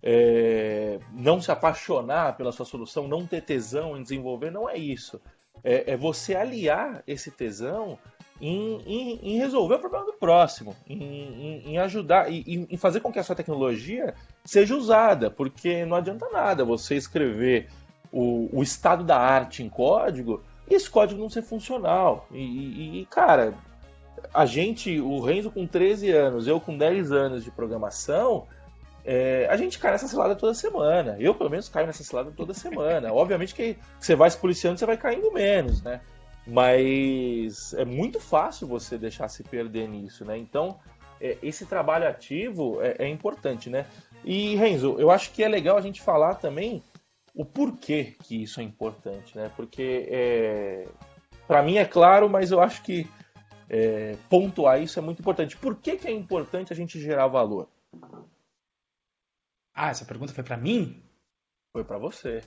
[0.08, 5.20] É, não se apaixonar pela sua solução, não ter tesão em desenvolver, não é isso
[5.66, 7.98] é, é você aliar esse tesão
[8.40, 13.10] em, em, em, resolver o problema do próximo, em, em ajudar, em, em, fazer com
[13.10, 14.14] que a sua tecnologia
[14.44, 17.68] seja usada, porque não adianta nada você escrever
[18.12, 22.28] o, o estado da arte em código e esse código não ser funcional.
[22.30, 23.54] E, e, cara,
[24.34, 28.46] a gente, o Renzo com 13 anos, eu com 10 anos de programação,
[29.08, 31.16] é, a gente cai nessa cilada toda semana.
[31.20, 33.12] Eu, pelo menos, caio nessa cilada toda semana.
[33.14, 36.00] Obviamente que você vai se policiando, você vai caindo menos, né?
[36.44, 40.36] Mas é muito fácil você deixar se perder nisso, né?
[40.36, 40.80] Então,
[41.20, 43.86] é, esse trabalho ativo é, é, importante, né?
[44.24, 46.82] E, Renzo, eu acho que é legal a gente falar também
[47.32, 49.52] o porquê que isso é importante, né?
[49.54, 50.88] Porque, é,
[51.46, 53.08] para mim é claro, mas eu acho que
[53.70, 55.56] é, pontuar isso é muito importante.
[55.56, 57.68] Por que, que é importante a gente gerar valor?
[59.76, 61.02] Ah, essa pergunta foi para mim?
[61.70, 62.42] Foi para você.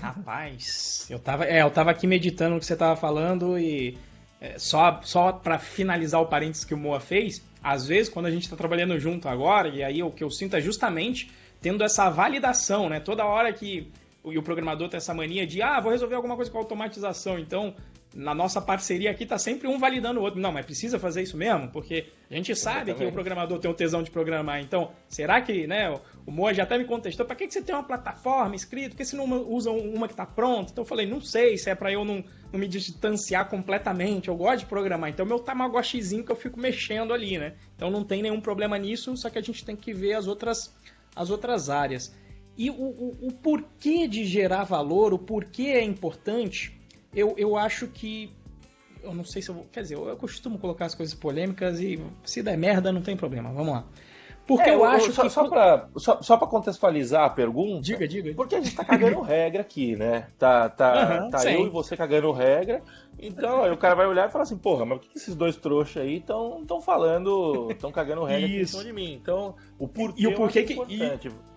[0.00, 3.98] Rapaz, eu tava, é, eu tava aqui meditando o que você tava falando e
[4.40, 8.30] é, só, só para finalizar o parênteses que o Moa fez, às vezes quando a
[8.30, 12.08] gente tá trabalhando junto agora, e aí o que eu sinto é justamente tendo essa
[12.10, 13.00] validação, né?
[13.00, 13.90] Toda hora que
[14.22, 17.74] o, o programador tem essa mania de, ah, vou resolver alguma coisa com automatização, então
[18.14, 20.40] na nossa parceria aqui tá sempre um validando o outro.
[20.40, 21.68] Não, mas precisa fazer isso mesmo?
[21.70, 24.60] Porque a gente sabe que o programador tem o tesão de programar.
[24.60, 25.90] Então, será que, né,
[26.26, 28.90] o Moa já até me contestou, para que, que você tem uma plataforma escrita?
[28.90, 30.72] Por que você não usa uma que tá pronta?
[30.72, 32.22] Então eu falei, não sei se é para eu não,
[32.52, 34.28] não, me distanciar completamente.
[34.28, 35.10] Eu gosto de programar.
[35.10, 37.54] Então meu tamagotchizinho que eu fico mexendo ali, né?
[37.76, 40.74] Então não tem nenhum problema nisso, só que a gente tem que ver as outras,
[41.16, 42.14] as outras áreas.
[42.56, 46.81] E o, o, o porquê de gerar valor, o porquê é importante
[47.14, 48.32] eu, eu acho que.
[49.02, 49.66] Eu não sei se eu vou.
[49.72, 53.16] Quer dizer, eu, eu costumo colocar as coisas polêmicas e se der merda, não tem
[53.16, 53.52] problema.
[53.52, 53.84] Vamos lá.
[54.46, 55.30] Porque é, eu, eu acho só, que.
[55.30, 57.82] Só pra, só, só pra contextualizar a pergunta.
[57.82, 58.34] Diga, diga.
[58.34, 60.28] Porque a gente tá cagando regra aqui, né?
[60.38, 62.82] Tá, tá, uhum, tá eu e você cagando regra.
[63.18, 65.56] Então, aí o cara vai olhar e falar assim: porra, mas o que esses dois
[65.56, 67.68] trouxas aí estão falando.
[67.70, 69.12] estão cagando regra aqui em cima de mim?
[69.14, 70.22] Então, o porquê.
[70.22, 70.74] E o porquê que.
[70.88, 71.51] E...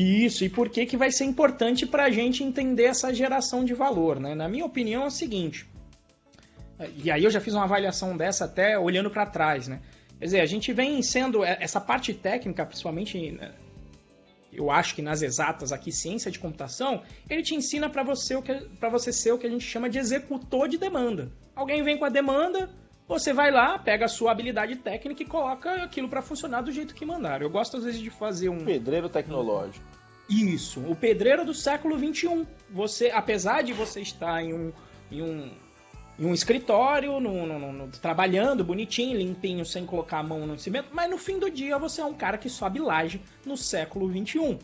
[0.00, 3.74] Isso, e por que, que vai ser importante para a gente entender essa geração de
[3.74, 4.32] valor, né?
[4.32, 5.68] Na minha opinião é o seguinte,
[7.02, 9.80] e aí eu já fiz uma avaliação dessa até olhando para trás, né?
[10.18, 13.52] Quer dizer, a gente vem sendo, é, essa parte técnica, principalmente, né,
[14.52, 18.68] eu acho que nas exatas aqui, ciência de computação, ele te ensina para você, que,
[18.90, 21.32] você ser o que a gente chama de executor de demanda.
[21.56, 22.70] Alguém vem com a demanda,
[23.08, 26.94] você vai lá, pega a sua habilidade técnica e coloca aquilo para funcionar do jeito
[26.94, 27.46] que mandaram.
[27.46, 29.84] Eu gosto às vezes de fazer um pedreiro tecnológico.
[30.28, 32.46] Isso, o pedreiro do século 21.
[32.70, 34.72] Você, apesar de você estar em um,
[35.10, 35.50] em um
[36.18, 40.88] em um escritório, no, no, no, trabalhando bonitinho, limpinho, sem colocar a mão no cimento,
[40.92, 44.58] mas no fim do dia você é um cara que sobe laje no século XXI.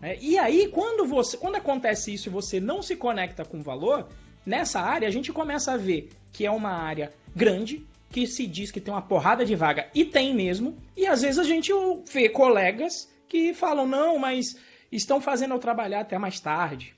[0.00, 0.16] Né?
[0.20, 4.06] E aí, quando, você, quando acontece isso e você não se conecta com valor,
[4.46, 8.70] nessa área a gente começa a ver que é uma área grande, que se diz
[8.70, 11.72] que tem uma porrada de vaga, e tem mesmo, e às vezes a gente
[12.12, 14.56] vê colegas que falam, não, mas
[14.90, 16.94] estão fazendo eu trabalhar até mais tarde.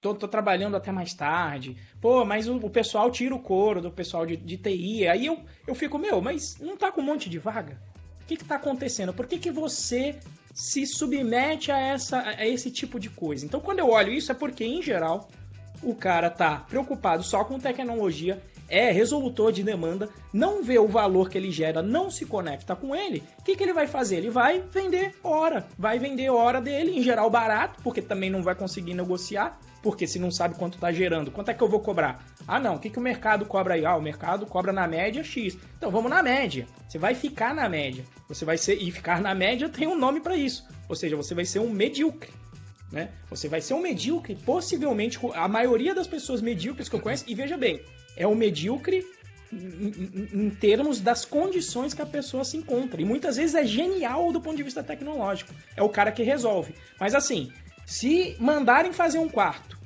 [0.00, 1.76] Tô, tô, trabalhando até mais tarde.
[2.00, 5.06] Pô, mas o, o pessoal tira o couro do pessoal de, de, TI.
[5.06, 7.78] Aí eu, eu fico, meu, mas não tá com um monte de vaga?
[8.22, 9.12] O que que tá acontecendo?
[9.12, 10.18] Por que que você
[10.54, 13.44] se submete a, essa, a esse tipo de coisa?
[13.44, 15.28] Então, quando eu olho isso, é porque, em geral,
[15.82, 21.28] o cara tá preocupado só com tecnologia, é resolutor de demanda, não vê o valor
[21.28, 24.16] que ele gera, não se conecta com ele, o que, que ele vai fazer?
[24.16, 28.54] Ele vai vender hora, vai vender hora dele, em geral barato, porque também não vai
[28.54, 32.24] conseguir negociar, porque se não sabe quanto está gerando, quanto é que eu vou cobrar?
[32.46, 33.84] Ah, não, o que, que o mercado cobra aí?
[33.84, 35.56] Ah, o mercado cobra na média X.
[35.76, 36.66] Então vamos na média.
[36.88, 38.04] Você vai ficar na média.
[38.28, 38.74] Você vai ser.
[38.74, 40.66] E ficar na média tem um nome para isso.
[40.88, 42.30] Ou seja, você vai ser um medíocre.
[42.92, 43.10] Né?
[43.30, 47.34] Você vai ser um medíocre, possivelmente a maioria das pessoas medíocres que eu conheço, e
[47.36, 47.80] veja bem,
[48.16, 49.04] é um medíocre
[49.52, 53.00] em, em, termos das condições que a pessoa se encontra.
[53.00, 55.52] E muitas vezes é genial do ponto de vista tecnológico.
[55.76, 56.74] É o cara que resolve.
[56.98, 57.52] Mas assim,
[57.84, 59.78] se mandarem fazer um quarto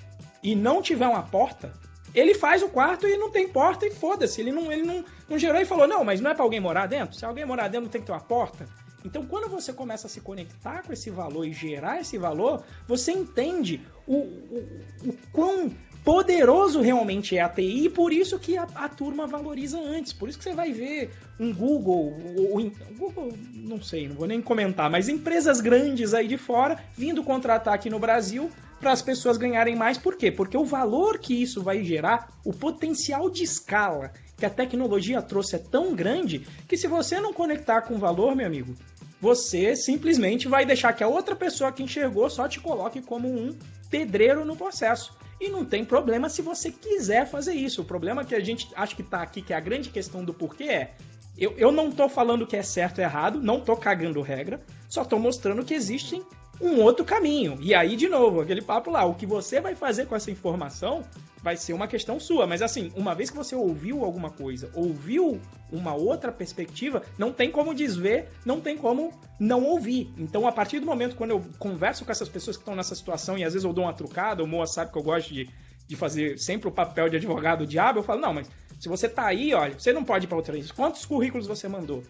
[0.42, 1.72] e não tiver uma porta,
[2.14, 4.40] ele faz o quarto e não tem porta e foda-se.
[4.40, 6.86] Ele não, ele não, não gerou e falou, não, mas não é para alguém morar
[6.86, 7.16] dentro?
[7.16, 8.66] Se alguém morar dentro, não tem que ter uma porta?
[9.04, 13.12] Então, quando você começa a se conectar com esse valor e gerar esse valor, você
[13.12, 15.70] entende o, o, o quão
[16.04, 20.12] poderoso realmente é a TI e por isso que a, a, turma valoriza antes.
[20.12, 24.26] Por isso que você vai ver um Google, ou, ou, Google, não sei, não vou
[24.26, 29.00] nem comentar, mas empresas grandes aí de fora vindo contratar aqui no Brasil para as
[29.00, 29.96] pessoas ganharem mais.
[29.96, 30.30] Por quê?
[30.30, 35.56] Porque o valor que isso vai gerar, o potencial de escala que a tecnologia trouxe
[35.56, 38.74] é tão grande que se você não conectar com valor, meu amigo,
[39.18, 43.56] você simplesmente vai deixar que a outra pessoa que enxergou só te coloque como um
[43.88, 45.16] pedreiro no processo.
[45.44, 47.82] E não tem problema se você quiser fazer isso.
[47.82, 50.32] O problema que a gente acha que está aqui, que é a grande questão do
[50.32, 50.94] porquê é.
[51.36, 55.02] Eu, eu não estou falando que é certo ou errado, não estou cagando regra, só
[55.02, 56.24] estou mostrando que existem
[56.60, 57.58] um outro caminho.
[57.60, 61.04] E aí, de novo, aquele papo lá, o que você vai fazer com essa informação
[61.42, 62.46] vai ser uma questão sua.
[62.46, 65.38] Mas assim, uma vez que você ouviu alguma coisa, ouviu
[65.70, 70.10] uma outra perspectiva, não tem como desver, não tem como não ouvir.
[70.16, 73.36] Então, a partir do momento quando eu converso com essas pessoas que estão nessa situação
[73.36, 75.50] e às vezes eu dou uma trucada, o Moa sabe que eu gosto de,
[75.86, 79.26] de fazer sempre o papel de advogado diabo, eu falo, não, mas se você tá
[79.26, 80.70] aí, olha, você não pode ir para outra vez.
[80.72, 82.02] Quantos currículos você mandou?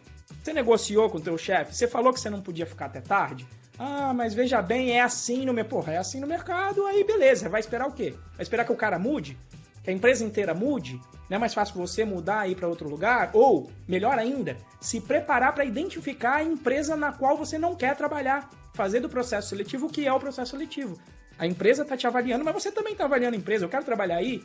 [0.42, 1.74] Você negociou com o teu chefe?
[1.74, 3.46] Você falou que você não podia ficar até tarde?
[3.79, 7.49] Ah, mas veja bem, é assim no meu porra, é assim no mercado, aí beleza,
[7.49, 8.15] vai esperar o quê?
[8.35, 9.37] Vai esperar que o cara mude?
[9.83, 11.01] Que a empresa inteira mude?
[11.29, 13.31] Não é mais fácil você mudar e ir para outro lugar?
[13.33, 18.49] Ou, melhor ainda, se preparar para identificar a empresa na qual você não quer trabalhar,
[18.75, 20.99] fazer do processo seletivo o que é o processo seletivo.
[21.39, 23.65] A empresa está te avaliando, mas você também está avaliando a empresa.
[23.65, 24.43] Eu quero trabalhar aí.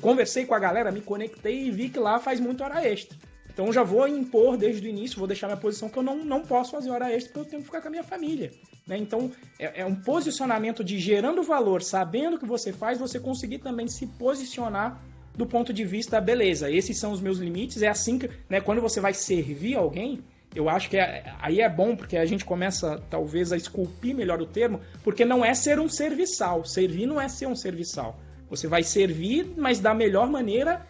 [0.00, 3.16] Conversei com a galera, me conectei e vi que lá faz muito hora extra.
[3.52, 6.42] Então já vou impor desde o início, vou deixar minha posição que eu não, não
[6.42, 8.50] posso fazer hora extra porque eu tenho que ficar com a minha família.
[8.86, 8.96] Né?
[8.96, 13.58] Então é, é, um posicionamento de gerando valor, sabendo o que você faz, você conseguir
[13.58, 15.02] também se posicionar
[15.36, 18.82] do ponto de vista, beleza, esses são os meus limites, é assim que, né, quando
[18.82, 20.20] você vai servir alguém,
[20.54, 24.40] eu acho que é, aí é bom porque a gente começa talvez a esculpir melhor
[24.42, 28.18] o termo, porque não é ser um serviçal, servir não é ser um serviçal.
[28.50, 30.86] Você vai servir, mas da melhor maneira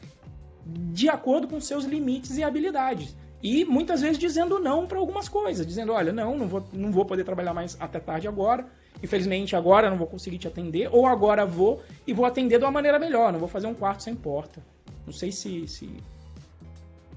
[0.64, 3.16] de acordo com seus limites e habilidades.
[3.42, 7.05] E muitas vezes dizendo não para algumas coisas, dizendo, olha, não, não vou, não vou
[7.05, 8.66] poder trabalhar mais até tarde agora,
[9.03, 12.70] infelizmente agora não vou conseguir te atender, ou agora vou e vou atender de uma
[12.70, 14.62] maneira melhor, não vou fazer um quarto sem porta.
[15.05, 15.66] Não sei se.
[15.66, 15.90] se...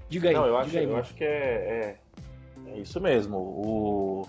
[0.09, 0.35] Diga aí.
[0.35, 3.37] Não, eu, acho, aí, eu acho que é, é, é, isso mesmo.
[3.37, 4.27] O...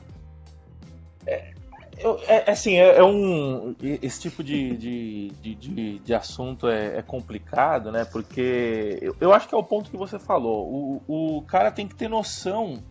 [1.26, 1.54] É,
[1.98, 3.74] eu, é, é, assim, é, é, um.
[3.80, 8.04] Esse tipo de, de, de, de assunto é, é, complicado, né?
[8.04, 11.00] Porque eu, eu, acho que é o ponto que você falou.
[11.08, 12.82] O, o cara tem que ter noção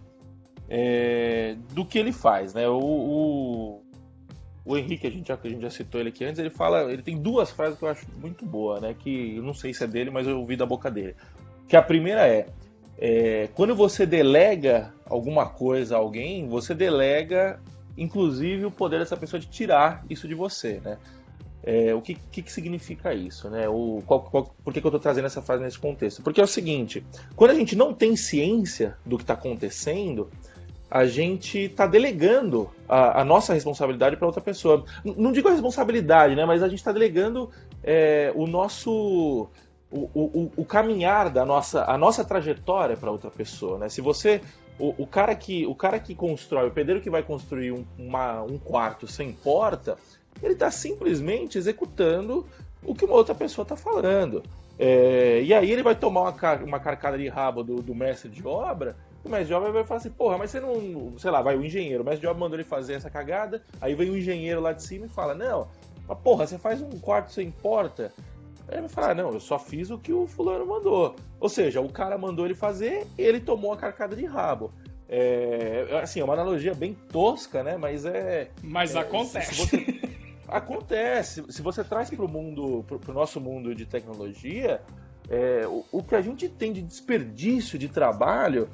[0.68, 2.68] é, do que ele faz, né?
[2.68, 3.82] O, o,
[4.66, 6.92] o, Henrique, a gente, já, a gente já citou ele aqui antes, ele fala.
[6.92, 8.96] Ele tem duas frases que eu acho muito boa, né?
[8.98, 11.16] Que eu não sei se é dele, mas eu ouvi da boca dele.
[11.68, 12.48] Que a primeira é.
[12.98, 17.60] É, quando você delega alguma coisa a alguém, você delega
[17.98, 20.98] inclusive o poder dessa pessoa de tirar isso de você, né?
[21.64, 23.68] É, o que, que, que, significa isso, né?
[23.68, 26.22] O, qual, qual, por que, que eu estou trazendo essa frase nesse contexto?
[26.22, 27.04] Porque é o seguinte:
[27.36, 30.30] quando a gente não tem ciência do que está acontecendo,
[30.92, 34.86] a gente está delegando a, a, nossa responsabilidade para outra pessoa.
[35.04, 36.46] N não digo a responsabilidade, né?
[36.46, 37.50] Mas a gente está delegando
[37.84, 39.50] é, o nosso
[39.90, 43.90] o, o, o caminhar da nossa, a nossa trajetória para outra pessoa, né?
[43.90, 44.42] Se você
[44.78, 48.42] o, o, cara que, o cara que constrói, o pedreiro que vai construir um, uma,
[48.44, 49.98] um quarto sem porta,
[50.42, 52.46] ele está simplesmente executando
[52.84, 54.44] o que uma outra pessoa está falando.
[54.78, 58.46] É, e aí ele vai tomar uma, uma carcada de rabo do, do, mestre de
[58.46, 61.14] obra, o mestre de obra vai falar assim, porra, mas você não.
[61.18, 63.96] Sei lá, vai o engenheiro, o mestre de obra mandou ele fazer essa cagada, aí
[63.96, 65.68] vem o engenheiro lá de cima e fala, não,
[66.08, 68.12] mas porra, você faz um quarto sem porta.
[68.68, 71.16] Aí ele vai falar, não, eu só fiz o que o fulano mandou.
[71.40, 74.72] Ou seja, o cara mandou ele fazer, ele tomou a carcada de rabo.
[75.08, 77.78] É, assim, é uma analogia bem tosca, né?
[77.78, 78.50] Mas é.
[78.64, 79.54] Mas é, acontece.
[79.54, 80.02] Você,
[80.48, 81.44] acontece.
[81.50, 84.82] Se você traz para o mundo, para o nosso mundo de tecnologia,
[85.30, 88.68] é, o, o, que a gente tem de desperdício de trabalho,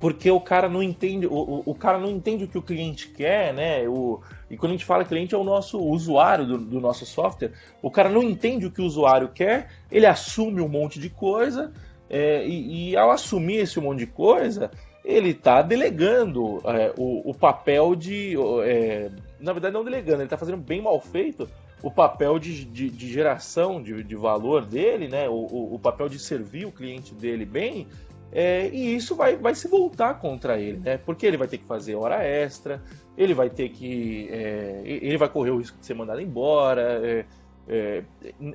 [0.00, 3.08] porque o cara não entende, o, o, o cara não entende o que o cliente
[3.08, 3.88] quer, né?
[3.88, 7.52] O, e quando a gente fala cliente é o nosso usuário do, do nosso software,
[7.82, 11.72] o cara não entende o que o usuário quer, ele assume um monte de coisa.
[12.10, 14.70] É, e, e, ao assumir esse monte de coisa,
[15.04, 18.34] ele está delegando é, o, o, papel de.
[18.64, 21.48] É, na verdade, não delegando, ele está fazendo bem mal feito
[21.82, 25.28] o papel de, de, de geração de, de, valor dele, né?
[25.28, 27.86] O, o, papel de servir o cliente dele bem.
[28.30, 30.98] É, e isso vai, vai se voltar contra ele, né?
[30.98, 32.82] Porque ele vai ter que fazer hora extra,
[33.16, 34.28] ele vai ter que.
[34.30, 37.00] É, ele vai correr o risco de ser mandado embora.
[37.02, 37.24] É,
[37.68, 38.04] é,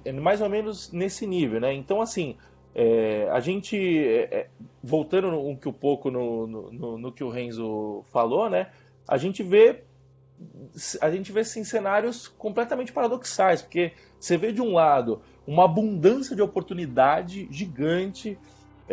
[0.05, 1.73] é mais ou menos nesse nível, né?
[1.73, 2.36] Então, assim,
[2.75, 3.77] é, a gente,
[4.83, 8.67] voltando um, um pouco no, no, no, que o Renzo falou, né?
[9.07, 9.83] A gente vê
[11.01, 16.36] a gente vê assim, cenários completamente paradoxais, porque você vê de um lado uma abundância
[16.36, 18.38] de oportunidade gigante.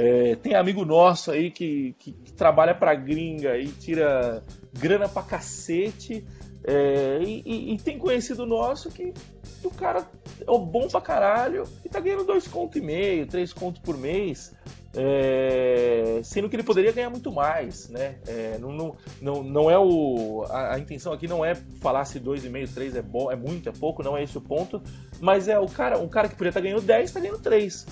[0.03, 5.23] É, tem amigo nosso aí que, que, que trabalha para gringa e tira grana pra
[5.23, 6.25] cacete.
[6.65, 9.13] É, e, e, e, tem conhecido nosso que
[9.63, 10.07] o cara
[10.41, 14.55] é bom pra caralho e tá ganhando dois contos e meio, três contos por mês.
[14.95, 18.17] É, sendo que ele poderia ganhar muito mais, né?
[18.27, 22.45] É, não, não, não, é o a, a, intenção aqui não é falar se dois
[22.45, 24.83] e meio, três é bom, é muito, é pouco, não é esse o ponto,
[25.21, 27.87] mas é o cara, um cara que poderia estar ganhando 10, está ganhando 3.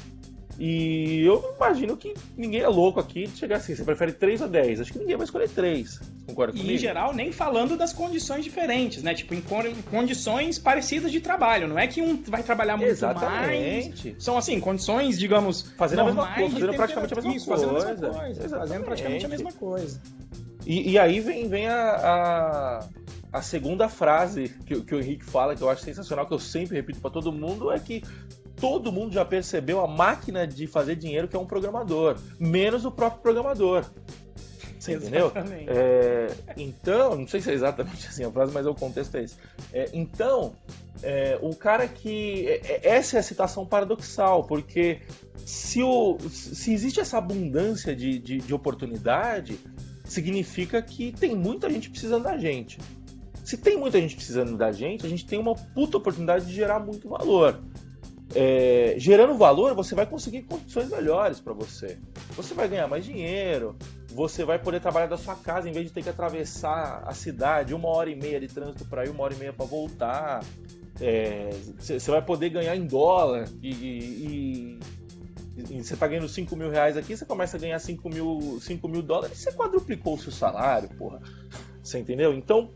[0.58, 4.48] E eu imagino que ninguém é louco aqui de chegar assim, você prefere 3 ou
[4.48, 4.80] 10?
[4.80, 6.00] Acho que ninguém vai escolher 3.
[6.26, 6.68] Concorda comigo?
[6.68, 9.14] E em geral, nem falando das condições diferentes, né?
[9.14, 9.42] Tipo, em
[9.90, 11.68] condições parecidas de trabalho.
[11.68, 14.08] Não é que um vai trabalhar muito Exatamente.
[14.08, 14.22] mais.
[14.24, 17.66] São assim, condições, digamos, fazendo a mesma coisa, fazendo praticamente a mesma Isso, coisa.
[17.66, 20.00] Fazendo, a mesma coisa fazendo praticamente a mesma coisa.
[20.66, 21.90] E, e aí vem, vem a,
[23.32, 26.38] a, a, segunda frase que, que o Henrique fala, que eu acho sensacional, que eu
[26.38, 28.02] sempre repito para todo mundo, é que
[28.60, 32.90] todo mundo já percebeu a máquina de fazer dinheiro que é um programador, menos o
[32.90, 33.84] próprio programador.
[34.78, 35.32] Você entendeu?
[35.66, 39.36] É, então, não sei se é exatamente assim a frase, mas o contexto é esse.
[39.72, 40.54] É, então,
[41.02, 42.46] é, o cara que.
[42.46, 45.00] É, é, essa é a situação paradoxal, porque
[45.44, 49.58] se, o, se existe essa abundância de, de, de oportunidade,
[50.04, 52.78] significa que tem muita gente precisando da gente.
[53.44, 56.80] Se tem muita gente precisando da gente, a gente tem uma puta oportunidade de gerar
[56.80, 57.58] muito valor
[58.34, 61.98] é, gerando valor, você vai conseguir condições melhores para você.
[62.36, 63.76] Você vai ganhar mais dinheiro,
[64.08, 67.74] você vai poder trabalhar da sua casa em vez de ter que atravessar a cidade
[67.74, 70.44] uma hora e meia de trânsito para ir, uma hora e meia para voltar.
[71.00, 74.78] É, você vai poder ganhar em dólar e,
[75.56, 79.02] você está ganhando 5 mil reais aqui, você começa a ganhar 5 mil, 5 mil
[79.02, 81.20] dólares você quadruplicou o seu salário, porra.
[81.82, 82.34] Você entendeu?
[82.34, 82.70] Então,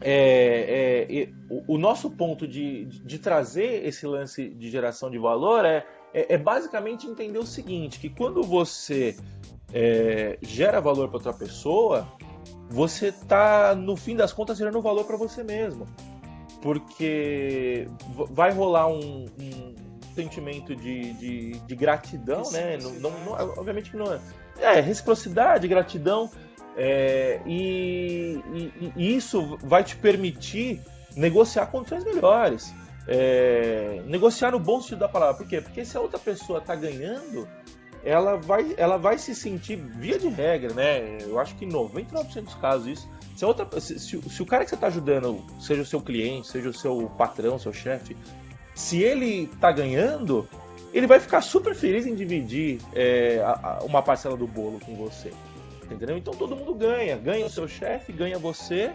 [0.00, 5.64] é, é, o, o, nosso ponto de, de, trazer esse lance de geração de valor
[5.64, 9.16] é, é, é basicamente entender o seguinte: que quando você
[9.72, 12.06] é, gera valor para outra pessoa,
[12.68, 15.86] você está, no fim das contas, gerando valor para você mesmo.
[16.60, 17.86] Porque
[18.30, 19.74] vai rolar um, um
[20.14, 22.76] sentimento de, de, de gratidão, né?
[22.78, 24.20] Não, não, não, obviamente que não é.
[24.58, 26.30] É, reciprocidade, gratidão
[26.76, 30.82] é, e, e, e, isso vai te permitir
[31.16, 32.72] negociar condições melhores.
[33.08, 35.36] É, negociar no bom sentido da palavra.
[35.36, 35.60] Por quê?
[35.60, 37.48] Porque se a outra pessoa está ganhando,
[38.04, 41.18] ela vai, ela vai se sentir, via de regra, né?
[41.22, 43.08] Eu acho que em 99% dos casos isso.
[43.36, 46.48] Se, outra, se, se, se o cara que você está ajudando, seja o seu cliente,
[46.48, 48.16] seja o seu patrão, seu chefe,
[48.74, 50.48] se ele está ganhando,
[50.92, 54.94] ele vai ficar super feliz em dividir é, a, a, uma parcela do bolo com
[54.96, 55.32] você.
[55.90, 56.16] Entendeu?
[56.16, 57.16] Então todo mundo ganha.
[57.16, 58.92] Ganha o seu chefe, ganha você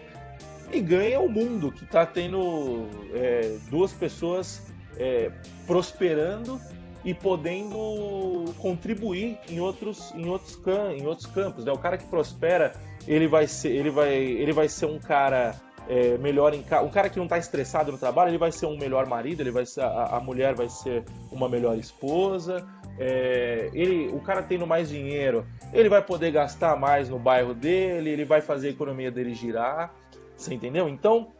[0.71, 4.61] e ganha o mundo, que está tendo é, duas pessoas
[4.97, 5.31] é,
[5.67, 6.59] prosperando
[7.03, 10.59] e podendo contribuir em outros, em outros,
[10.95, 11.65] em outros campos.
[11.65, 11.71] Né?
[11.71, 12.73] O cara que prospera,
[13.07, 15.55] ele vai ser, ele vai, ele vai ser um cara
[15.89, 16.85] é, melhor em casa.
[16.85, 19.51] Um cara que não está estressado no trabalho, ele vai ser um melhor marido, ele
[19.51, 22.65] vai ser, a, a mulher vai ser uma melhor esposa.
[23.03, 25.43] É, ele, o cara tendo mais dinheiro,
[25.73, 29.91] ele vai poder gastar mais no bairro dele, ele vai fazer a economia dele girar.
[30.37, 30.87] Você entendeu?
[30.87, 31.31] Então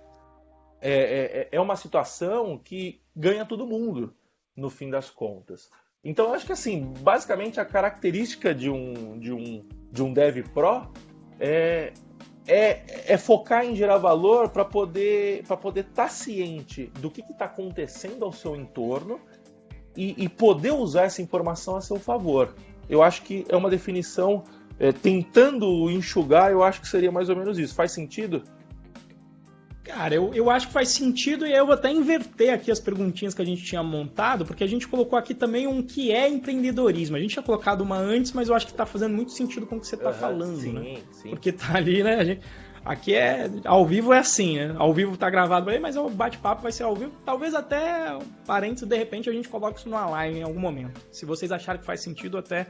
[0.82, 4.12] é, é, é uma situação que ganha todo mundo
[4.58, 5.70] no fim das contas.
[6.04, 10.44] Então eu acho que assim, basicamente a característica de um, de um, de um Dev
[10.52, 10.92] Pro
[11.40, 11.94] é,
[12.48, 17.22] é, é focar em gerar valor para poder para poder estar tá ciente do que
[17.22, 19.22] está acontecendo ao seu entorno
[19.96, 22.54] e, e, poder usar essa informação a seu favor.
[22.90, 24.44] Eu acho que é uma definição
[24.80, 27.76] é, tentando enxugar, eu acho que seria mais ou menos isso.
[27.76, 28.44] Faz sentido?
[29.84, 33.34] Cara, eu, eu acho que faz sentido e eu vou até inverter aqui as perguntinhas
[33.34, 37.18] que a gente tinha montado, porque a gente colocou aqui também um que é empreendedorismo.
[37.18, 39.78] A gente tinha colocado uma antes, mas eu acho que tá fazendo muito sentido com
[39.78, 40.98] o que você tá uhum, falando, sim, né?
[41.12, 41.32] Sim.
[41.32, 42.24] Porque tá ali, né?
[42.24, 42.42] Gente,
[42.86, 43.50] aqui é.
[43.66, 44.76] Ao vivo é assim, né?
[44.78, 47.12] Ao vivo tá gravado aí, mas o bate-papo vai ser ao vivo.
[47.26, 51.00] Talvez até, parênteses, de repente a gente coloque isso numa live em algum momento.
[51.12, 52.68] Se vocês acharem que faz sentido, até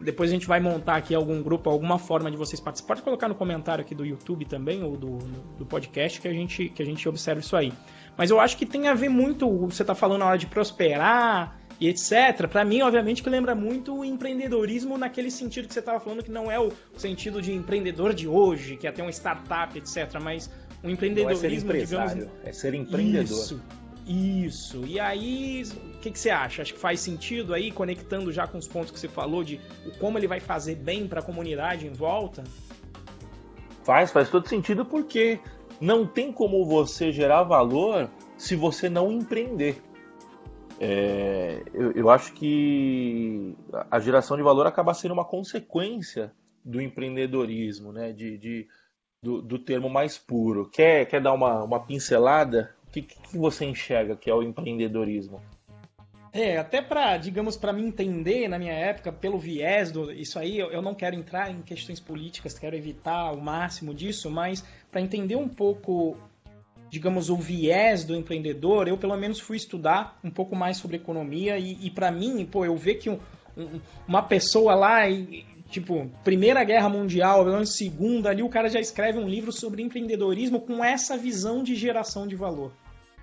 [0.00, 3.02] depois a gente vai montar aqui algum grupo, alguma forma de vocês participarem.
[3.02, 5.18] Pode colocar no comentário aqui do YouTube também, ou do,
[5.58, 7.72] do podcast, que a, gente, que a gente observa isso aí.
[8.16, 11.58] Mas eu acho que tem a ver muito, você está falando na hora de prosperar
[11.80, 12.46] e etc.
[12.50, 16.30] Para mim, obviamente, que lembra muito o empreendedorismo naquele sentido que você estava falando, que
[16.30, 20.20] não é o sentido de empreendedor de hoje, que é ter uma startup, etc.
[20.22, 20.50] Mas
[20.82, 22.28] o empreendedorismo, não é ser digamos.
[22.44, 23.22] É ser empreendedor.
[23.24, 23.62] Isso.
[24.06, 24.84] Isso.
[24.86, 25.64] E aí,
[25.96, 26.62] o que, que, você acha?
[26.62, 29.60] Acho que faz sentido aí, conectando já com os pontos que você falou de
[29.98, 32.44] como ele vai fazer bem para a comunidade em volta?
[33.82, 35.40] Faz, faz todo sentido porque
[35.80, 39.82] não tem como você gerar valor se você não empreender.
[40.78, 43.56] É, eu, eu, acho que
[43.90, 46.32] a geração de valor acaba sendo uma consequência
[46.64, 48.12] do empreendedorismo, né?
[48.12, 48.68] De, de
[49.22, 50.68] do, do, termo mais puro.
[50.68, 55.40] Quer, quer dar uma, uma pincelada que, que você enxerga que é o empreendedorismo?
[56.32, 60.58] É, até para, digamos, para me entender na minha época, pelo viés do isso aí,
[60.58, 65.00] eu, eu não quero entrar em questões políticas, quero evitar o máximo disso, mas para
[65.00, 66.14] entender um pouco,
[66.90, 71.58] digamos, o viés do empreendedor, eu pelo menos fui estudar um pouco mais sobre economia
[71.58, 73.18] e, e para mim, pô, eu ver que um,
[73.56, 75.02] um, uma pessoa lá,
[75.68, 80.84] tipo, Primeira Guerra Mundial, Segunda, ali o cara já escreve um livro sobre empreendedorismo com
[80.84, 82.72] essa visão de geração de valor.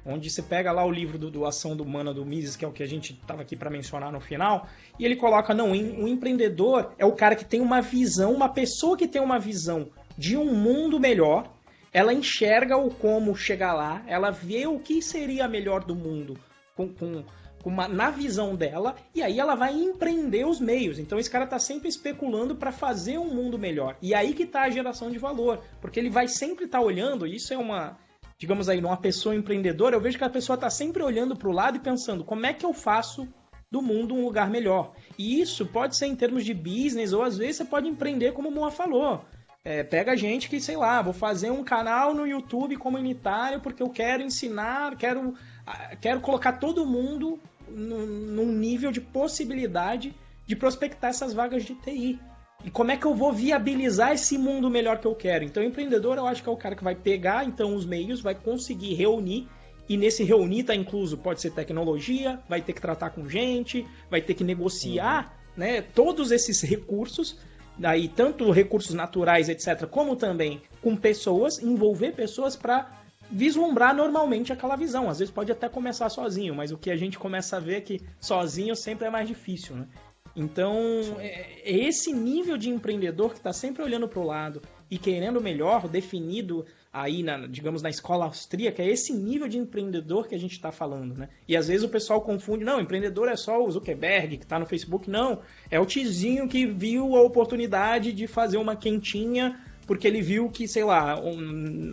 [0.05, 2.67] Onde você pega lá o livro do, do Ação do Humana do Mises, que é
[2.67, 4.67] o que a gente estava aqui para mencionar no final,
[4.99, 8.97] e ele coloca, não, o empreendedor é o cara que tem uma visão, uma pessoa
[8.97, 11.49] que tem uma visão de um mundo melhor,
[11.93, 16.37] ela enxerga o como chegar lá, ela vê o que seria melhor do mundo
[16.75, 17.23] com, com,
[17.61, 20.97] com uma, na visão dela, e aí ela vai empreender os meios.
[20.97, 23.95] Então esse cara está sempre especulando para fazer um mundo melhor.
[24.01, 27.27] E aí que está a geração de valor, porque ele vai sempre estar tá olhando,
[27.27, 27.97] isso é uma
[28.35, 31.53] digamos aí, numa pessoa empreendedora, eu vejo que a pessoa está sempre olhando para o
[31.53, 33.25] lado e pensando como é que eu faço
[33.71, 34.93] do mundo um lugar melhor.
[35.17, 38.49] E isso pode ser em termos de business, ou às vezes você pode empreender como
[38.49, 39.23] o Moa falou.
[39.65, 43.89] É, pega gente que, sei lá, vou fazer um canal no YouTube comunitário porque eu
[43.89, 45.35] quero ensinar, quero,
[46.01, 47.39] quero colocar todo mundo
[47.69, 50.13] num nível de possibilidade
[50.45, 52.19] de prospectar essas vagas de TI.
[52.65, 55.45] E como é que eu vou viabilizar esse mundo melhor que eu quero?
[55.45, 58.19] Então, o empreendedor eu acho que é o cara que vai pegar então os meios,
[58.19, 59.47] vai conseguir reunir
[59.87, 64.21] e nesse reunir está incluso pode ser tecnologia, vai ter que tratar com gente, vai
[64.21, 65.53] ter que negociar, uhum.
[65.57, 65.81] né?
[65.81, 67.37] Todos esses recursos,
[67.77, 74.75] daí tanto recursos naturais, etc, como também com pessoas, envolver pessoas para vislumbrar normalmente aquela
[74.75, 75.09] visão.
[75.09, 77.81] Às vezes pode até começar sozinho, mas o que a gente começa a ver é
[77.81, 79.87] que sozinho sempre é mais difícil, né?
[80.35, 80.75] Então,
[81.19, 85.39] é, é esse nível de empreendedor que está sempre olhando para o lado e querendo
[85.39, 90.39] melhor, definido aí, na, digamos, na escola austríaca, é esse nível de empreendedor que a
[90.39, 91.27] gente está falando, né?
[91.47, 94.67] E às vezes o pessoal confunde, não, empreendedor é só o Zuckerberg que está no
[94.67, 95.41] Facebook, não.
[95.71, 100.67] É o tizinho que viu a oportunidade de fazer uma quentinha porque ele viu que,
[100.67, 101.91] sei lá, um,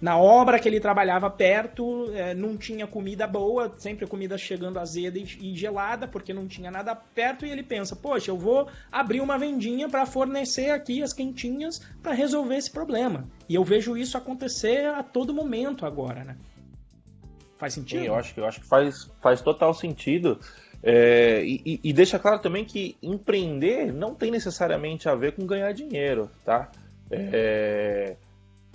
[0.00, 5.18] na obra que ele trabalhava perto, é, não tinha comida boa, sempre comida chegando azeda
[5.18, 9.20] e, e, gelada, porque não tinha nada perto, e ele pensa, poxa, eu vou abrir
[9.20, 13.28] uma vendinha para fornecer aqui as quentinhas para resolver esse problema.
[13.46, 16.36] E eu vejo isso acontecer a todo momento agora, né?
[17.58, 18.00] Faz sentido?
[18.00, 20.40] Sim, eu acho que, eu acho que faz, faz total sentido.
[20.82, 25.70] É, e, e deixa claro também que empreender não tem necessariamente a ver com ganhar
[25.72, 26.70] dinheiro, tá?
[27.10, 28.16] É,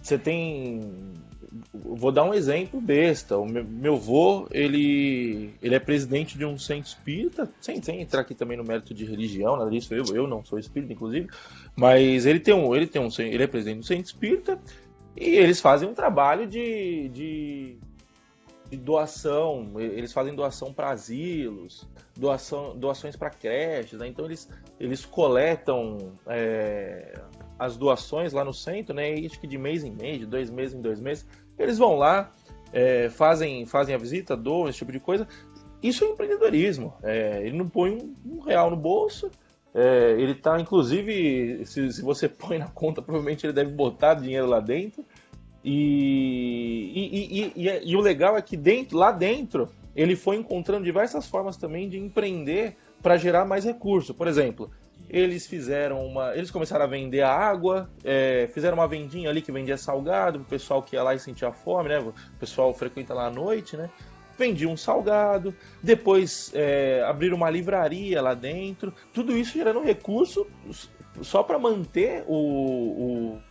[0.05, 0.81] você tem.
[1.73, 3.37] Vou dar um exemplo besta.
[3.37, 8.35] O meu, meu ele, ele é presidente de um centro espírita, sem, sem entrar aqui
[8.35, 9.93] também no mérito de religião, nada disso.
[9.93, 11.27] Eu, eu não sou espírita, inclusive.
[11.75, 14.59] Mas ele tem um, ele tem um, ele é presidente do centro espírita
[15.15, 17.77] E eles fazem um trabalho de, de,
[18.69, 24.07] de doação, eles fazem doação para asilos, doação, doações para creches, né?
[24.07, 24.49] então eles,
[24.79, 27.13] eles coletam é,
[27.57, 29.15] as doações lá no centro, né?
[29.15, 31.25] E acho que de mês em mês, de dois meses em dois meses,
[31.57, 32.31] eles vão lá,
[32.73, 35.27] é, fazem, fazem a visita, doam, esse tipo de coisa.
[35.81, 36.93] Isso é empreendedorismo.
[37.03, 39.29] É, ele não põe um, um real no bolso,
[39.73, 44.47] é, ele está, inclusive, se, se, você põe na conta, provavelmente ele deve botar dinheiro
[44.47, 45.03] lá dentro.
[45.63, 51.27] E, e, e, e, o legal é que dentro, lá dentro ele foi encontrando diversas
[51.27, 54.13] formas também de empreender para gerar mais recurso.
[54.13, 54.69] Por exemplo,
[55.17, 56.35] eles fizeram uma.
[56.35, 60.43] Eles começaram a vender a água, é, fizeram uma vendinha ali que vendia salgado, o
[60.43, 61.99] pessoal que ia lá e sentia fome, né?
[61.99, 63.89] O pessoal frequenta lá à noite, né?
[64.37, 70.45] vendia um salgado, depois é, abriram uma livraria lá dentro, tudo isso gerando recurso
[71.21, 73.41] só para manter o, o,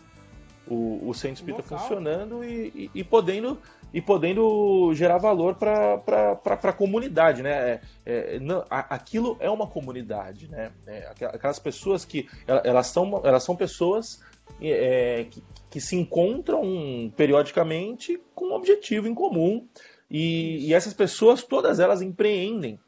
[0.68, 3.58] o, o centro espírita funcionando e, e, e, podendo
[3.94, 7.80] e podendo gerar valor para a comunidade, né?
[8.04, 10.72] É, é, não, aquilo é uma comunidade, né?
[10.84, 14.20] É, aquelas pessoas que elas são, elas são pessoas
[14.60, 15.40] é, que,
[15.70, 19.64] que se encontram periodicamente com um objetivo em comum
[20.10, 22.80] e, e essas pessoas, todas elas empreendem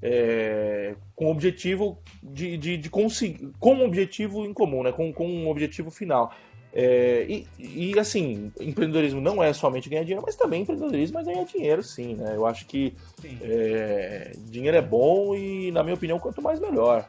[0.00, 4.92] é, com objetivo de, de, de, conseguir, com um objetivo em comum, né?
[4.92, 6.32] com, com um objetivo final.
[6.74, 11.44] É, e, e, assim, empreendedorismo não é somente ganhar dinheiro, mas também empreendedorismo é ganhar
[11.44, 12.34] dinheiro, sim, né?
[12.34, 12.94] Eu acho que
[13.42, 17.06] é, dinheiro é bom e, na minha opinião, quanto mais melhor.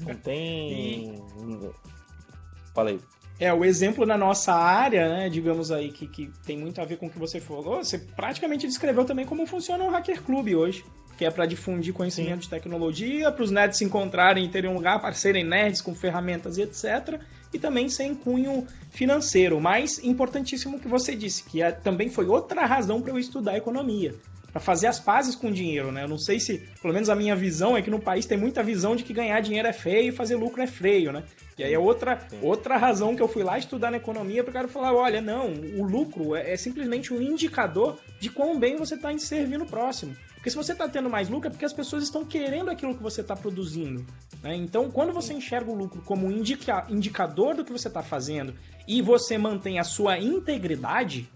[0.00, 1.14] Não tem.
[2.74, 3.00] Falei.
[3.40, 6.96] É, o exemplo na nossa área, né, digamos aí, que, que tem muito a ver
[6.96, 10.84] com o que você falou, você praticamente descreveu também como funciona o Hacker Club hoje,
[11.16, 12.40] que é para difundir conhecimento Sim.
[12.42, 15.94] de tecnologia, para os nerds se encontrarem e terem um lugar para serem nerds com
[15.94, 17.20] ferramentas e etc.
[17.52, 19.60] E também sem cunho financeiro.
[19.60, 24.14] Mas importantíssimo que você disse, que é, também foi outra razão para eu estudar economia
[24.52, 26.04] para fazer as pazes com o dinheiro, né?
[26.04, 28.62] Eu não sei se, pelo menos a minha visão é que no país tem muita
[28.62, 31.24] visão de que ganhar dinheiro é feio e fazer lucro é feio, né?
[31.56, 34.52] E aí é outra, outra razão que eu fui lá estudar na economia para o
[34.54, 38.94] cara falar, olha, não, o lucro é, é, simplesmente um indicador de quão bem você
[38.94, 40.14] está servindo o próximo.
[40.34, 43.02] Porque se você está tendo mais lucro é porque as pessoas estão querendo aquilo que
[43.02, 44.04] você está produzindo.
[44.42, 44.56] Né?
[44.56, 48.54] Então, quando você enxerga o lucro como um indica, indicador do que você está fazendo
[48.86, 51.28] e você mantém a sua integridade,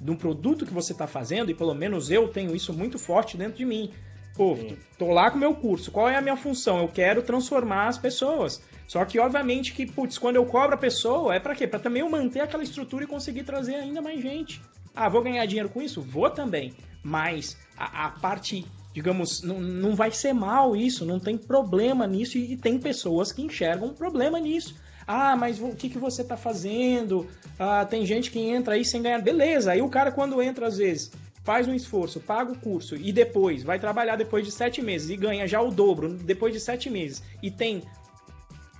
[0.00, 3.36] de um produto que você está fazendo, e pelo menos eu tenho isso muito forte
[3.36, 3.90] dentro de mim.
[4.36, 4.76] Pô, Sim.
[4.98, 5.90] tô lá com o meu curso.
[5.90, 6.80] Qual é a minha função?
[6.80, 8.62] Eu quero transformar as pessoas.
[8.86, 11.66] Só que, obviamente, que, putz, quando eu cobro a pessoa, é para quê?
[11.66, 14.60] Para também eu manter aquela estrutura e conseguir trazer ainda mais gente.
[14.94, 16.02] Ah, vou ganhar dinheiro com isso?
[16.02, 16.74] Vou também.
[17.02, 22.36] Mas a, a parte, digamos, não, não vai ser mal isso, não tem problema nisso,
[22.36, 24.76] e, e tem pessoas que enxergam problema nisso.
[25.06, 27.26] Ah, mas o que, que você está fazendo?
[27.58, 29.20] Ah, tem gente que entra aí sem ganhar.
[29.20, 31.12] Beleza, aí o cara quando entra às vezes
[31.44, 35.16] faz um esforço, paga o curso e depois vai trabalhar depois de sete meses e
[35.16, 37.84] ganha já o dobro depois de sete meses e tem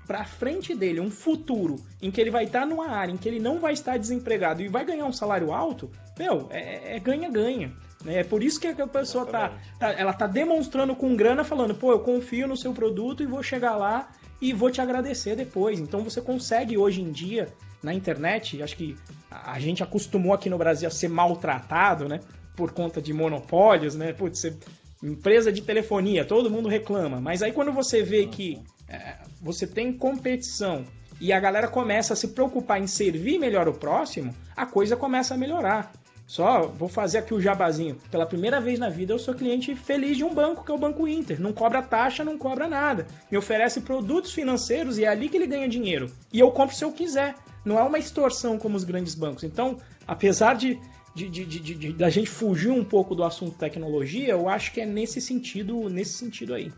[0.05, 3.29] para frente dele um futuro em que ele vai estar tá numa área em que
[3.29, 7.73] ele não vai estar desempregado e vai ganhar um salário alto, meu, é ganha-ganha.
[8.05, 11.45] É, é, é por isso que a pessoa tá, tá, ela tá demonstrando com grana,
[11.45, 14.09] falando, pô, eu confio no seu produto e vou chegar lá
[14.41, 15.79] e vou te agradecer depois.
[15.79, 17.49] Então você consegue hoje em dia
[17.83, 18.97] na internet, acho que
[19.31, 22.21] a gente acostumou aqui no Brasil a ser maltratado, né?
[22.57, 24.13] Por conta de monopólios, né?
[24.13, 24.57] Putz, você,
[25.03, 27.21] empresa de telefonia, todo mundo reclama.
[27.21, 28.59] Mas aí quando você vê que
[28.89, 30.85] é, você tem competição
[31.21, 35.35] e a galera começa a se preocupar em servir melhor o próximo, a coisa começa
[35.35, 35.93] a melhorar.
[36.27, 37.97] Só vou fazer aqui o jabazinho.
[38.11, 40.79] Pela primeira vez na vida eu sou cliente feliz de um banco, que é o
[40.79, 41.41] Banco Inter.
[41.41, 43.07] Não cobra taxa, não cobra nada.
[43.31, 46.11] Me oferece produtos financeiros e é ali que ele ganha dinheiro.
[46.33, 47.37] E eu compro se eu quiser.
[47.65, 49.45] Não é uma extorsão como os grandes bancos.
[49.45, 50.81] Então, apesar de,
[51.15, 54.81] de, de, de, de da gente fugir um pouco do assunto tecnologia, eu acho que
[54.81, 56.73] é nesse sentido, nesse sentido aí.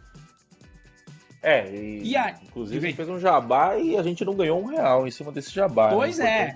[1.43, 2.37] É, e, e a...
[2.43, 5.91] inclusive fez um jabá e a gente não ganhou um real em cima desse jabá.
[5.91, 5.97] Né?
[5.97, 6.55] Pois é.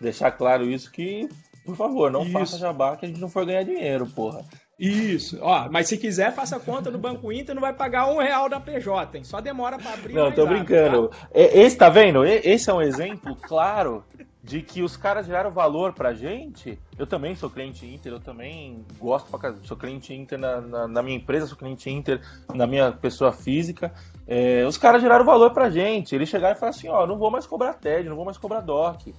[0.00, 1.28] Deixar claro isso que
[1.64, 2.32] por favor, não Isso.
[2.32, 4.44] faça jabá que a gente não for ganhar dinheiro, porra.
[4.78, 5.38] Isso.
[5.40, 8.58] Ó, mas se quiser, faça conta no Banco Inter, não vai pagar um real da
[8.58, 9.24] PJ, hein?
[9.24, 10.14] Só demora para abrir.
[10.14, 11.08] Não, tô brincando.
[11.08, 11.28] Tá?
[11.32, 12.24] Esse, tá vendo?
[12.24, 14.04] Esse é um exemplo claro
[14.44, 16.78] de que os caras geraram valor pra gente.
[16.98, 21.02] Eu também sou cliente Inter, eu também gosto pra sou cliente Inter na, na, na,
[21.02, 22.20] minha empresa, sou cliente Inter
[22.52, 23.90] na minha pessoa física.
[24.26, 26.14] É, os caras geraram valor pra gente.
[26.14, 28.60] Eles chegaram e falaram assim: ó, não vou mais cobrar TED, não vou mais cobrar
[28.60, 29.14] DOC.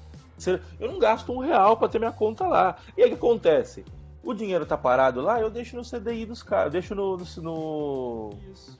[0.80, 2.76] Eu não gasto um real para ter minha conta lá.
[2.98, 3.86] E aí o que acontece?
[4.24, 8.34] O dinheiro tá parado lá, eu deixo no CDI dos caras, deixo no, no,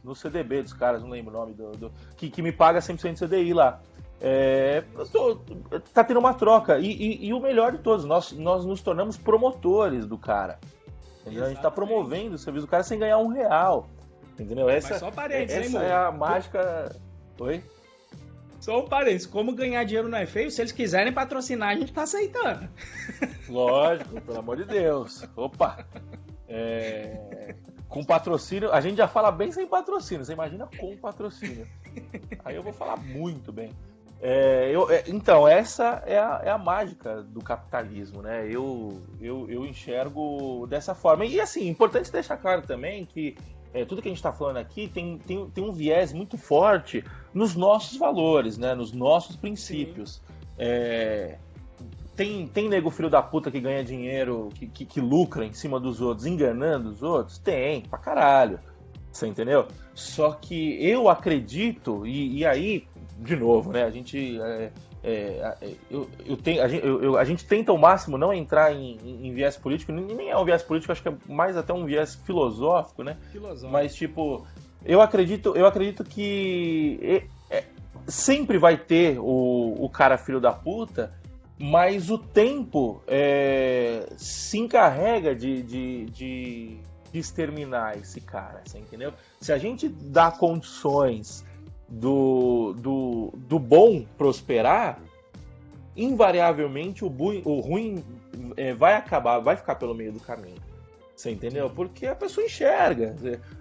[0.04, 1.72] no, CDB dos caras, não lembro o nome do.
[1.72, 3.80] do que, que me paga 100% CDI lá.
[4.20, 5.40] é, tô,
[5.94, 6.80] tá tendo uma troca.
[6.80, 10.60] E, e, e, o melhor de todos, nós, nós nos tornamos promotores do cara.
[11.26, 13.88] A gente está promovendo o serviço do cara sem ganhar um real.
[14.40, 14.70] Entendeu?
[14.70, 16.96] Essa, Mas só parênteses, essa hein, é a mágica.
[17.40, 17.64] Oi?
[18.66, 21.94] Só um parênteses, como ganhar dinheiro não é feio, se eles quiserem patrocinar, a gente
[21.94, 22.68] tá aceitando.
[23.48, 25.24] Lógico, pelo amor de Deus.
[25.36, 25.86] Opa!
[26.50, 27.54] É...
[27.88, 31.68] Com patrocínio, a gente já fala bem sem patrocínio, você imagina com patrocínio.
[32.44, 33.70] Aí eu vou falar muito bem.
[34.20, 38.48] É, eu, é, então, essa é a, é a, mágica do capitalismo, né?
[38.50, 41.24] Eu, eu, eu enxergo dessa forma.
[41.24, 43.38] E assim, importante deixar claro também que
[43.76, 47.04] é, tudo que a gente está falando aqui tem, tem, tem um viés muito forte
[47.36, 48.74] nos nossos valores, né?
[48.74, 50.22] Nos nossos princípios.
[50.58, 51.38] É,
[52.16, 55.78] tem, tem nego filho da puta que ganha dinheiro, que, que, que, lucra em cima
[55.78, 57.38] dos outros, enganando os outros?
[57.38, 58.58] Tem, pra caralho.
[59.12, 59.68] Você entendeu?
[59.94, 62.88] Só que eu acredito, e, e aí,
[63.20, 63.84] de novo, né?
[63.84, 64.40] A gente.
[64.42, 64.72] É,
[65.04, 68.74] é, é, eu, eu tenho, a, gente, eu, a gente tenta ao máximo não entrar
[68.74, 71.72] em, em, em, viés político, nem é um viés político, acho que é mais até
[71.74, 73.18] um viés filosófico, né?
[73.32, 73.72] Filosófico.
[73.72, 74.46] Mas, tipo,
[74.86, 77.64] eu acredito, eu acredito que é,
[78.08, 81.14] sempre vai ter o, o cara filho da puta,
[81.58, 86.78] mas o tempo é, se encarrega de, de, de,
[87.12, 89.14] de exterminar esse cara, você entendeu?
[89.40, 91.46] Se a gente dá condições
[91.88, 95.00] do, do, do bom prosperar,
[95.96, 98.04] invariavelmente o, o ruim
[98.58, 100.62] é, vai acabar, vai ficar pelo meio do caminho.
[101.16, 101.70] Você entendeu?
[101.70, 103.16] Porque a pessoa enxerga.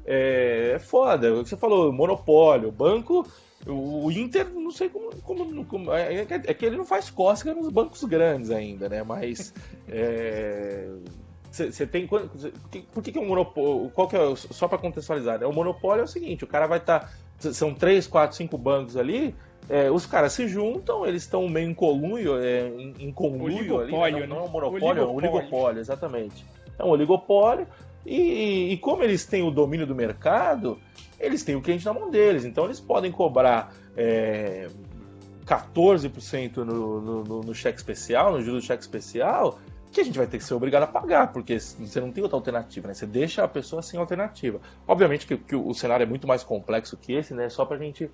[0.04, 1.32] É, é foda.
[1.34, 3.26] Você falou monopólio, banco.
[3.66, 5.14] O Inter, não sei como.
[5.22, 9.02] como, como é, é, é, que ele não faz cócega nos bancos grandes ainda, né?
[9.02, 9.54] Mas.
[11.50, 12.06] Você é, tem.
[12.06, 13.90] Por que, que é um monopólio?
[13.90, 14.36] Qual que é.
[14.36, 15.46] Só para contextualizar, né?
[15.46, 17.00] O monopólio é o seguinte: o cara vai estar.
[17.00, 19.34] Tá são três, quatro, cinco bancos ali,
[19.68, 23.92] é, os caras se juntam, eles estão meio em colunho, é, em, em conluio ali,
[23.92, 24.26] não, né?
[24.26, 26.44] não, é um monopólio, é um oligopólio, exatamente.
[26.78, 27.66] É um oligopólio,
[28.06, 30.78] e, e, como eles têm o domínio do mercado,
[31.18, 34.68] eles têm o cliente na mão deles, então eles podem cobrar é,
[35.46, 39.58] 14% no, no, no, cheque especial, no juros do cheque especial,
[39.90, 42.36] que a gente vai ter que ser obrigado a pagar, porque você não tem outra
[42.36, 42.94] alternativa, né?
[42.94, 44.60] Você deixa a pessoa sem alternativa.
[44.88, 47.48] Obviamente que, que o cenário é muito mais complexo que esse, né?
[47.48, 48.10] Só para a gente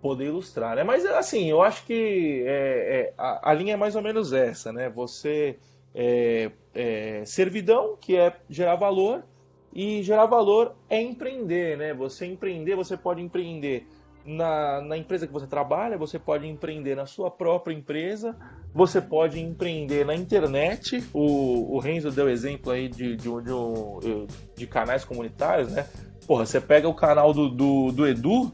[0.00, 0.82] poder ilustrar, né?
[0.82, 4.72] Mas assim, eu acho que é, é, a, a, linha é mais ou menos essa,
[4.72, 4.88] né?
[4.88, 5.58] Você
[5.94, 9.24] é, é, servidão, que é gerar valor,
[9.72, 11.94] e gerar valor é empreender, né?
[11.94, 13.86] Você empreender, você pode empreender
[14.24, 18.36] na, na empresa que você trabalha, você pode empreender na sua própria empresa,
[18.74, 21.04] você pode empreender na internet.
[21.12, 24.26] O, o Renzo deu exemplo aí de, de, de,
[24.56, 25.86] de canais comunitários, né?
[26.26, 28.52] Porra, você pega o canal do, do, do Edu,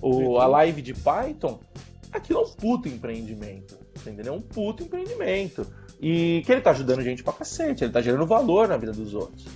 [0.00, 1.60] o, a live de Python,
[2.12, 4.34] aquilo é um puto empreendimento, entendeu?
[4.34, 5.66] É um puto empreendimento.
[6.00, 9.14] E que ele tá ajudando gente pra cacete, ele tá gerando valor na vida dos
[9.14, 9.46] outros.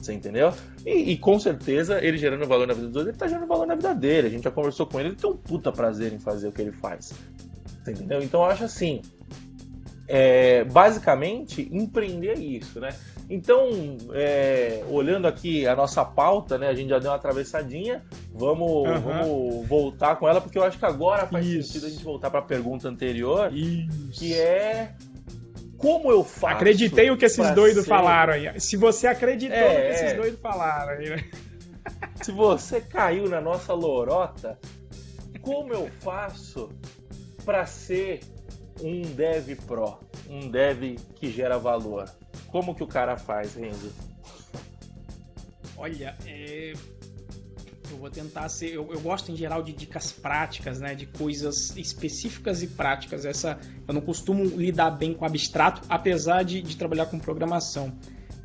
[0.00, 0.52] Você entendeu?
[0.86, 3.66] E, e, com certeza, ele gerando valor na vida dos outros, ele tá gerando valor
[3.66, 4.28] na vida dele.
[4.28, 6.62] A gente já conversou com ele, ele tem um puta prazer em fazer o que
[6.62, 7.12] ele faz.
[7.82, 8.22] Você entendeu?
[8.22, 9.02] Então eu acho assim.
[10.12, 12.88] É, basicamente, empreender é isso, né?
[13.28, 16.66] Então, é, olhando aqui a nossa pauta, né?
[16.66, 18.02] A gente já deu uma atravessadinha.
[18.34, 19.00] Vamos, uhum.
[19.00, 21.68] vamos voltar com ela, porque eu acho que agora faz isso.
[21.68, 24.10] sentido a gente voltar para a pergunta anterior, isso.
[24.10, 24.94] que é
[25.80, 26.56] como eu faço?
[26.56, 27.88] Acreditei o que esses doidos ser...
[27.88, 28.60] falaram aí.
[28.60, 30.14] Se você acreditou é, no que esses é.
[30.14, 31.24] doidos falaram aí, né?
[32.22, 34.58] Se você caiu na nossa lorota,
[35.40, 36.68] como eu faço
[37.46, 38.20] para ser
[38.82, 42.10] um dev pro, um dev que gera valor?
[42.48, 43.90] Como que o cara faz, Renzo?
[45.78, 46.74] Olha, é,
[47.90, 48.74] eu vou tentar ser.
[48.74, 50.94] Eu, eu, gosto em geral de dicas práticas, né?
[50.94, 53.24] De coisas específicas e práticas.
[53.24, 57.92] Essa eu não costumo lidar bem com abstrato, apesar de, de trabalhar com programação.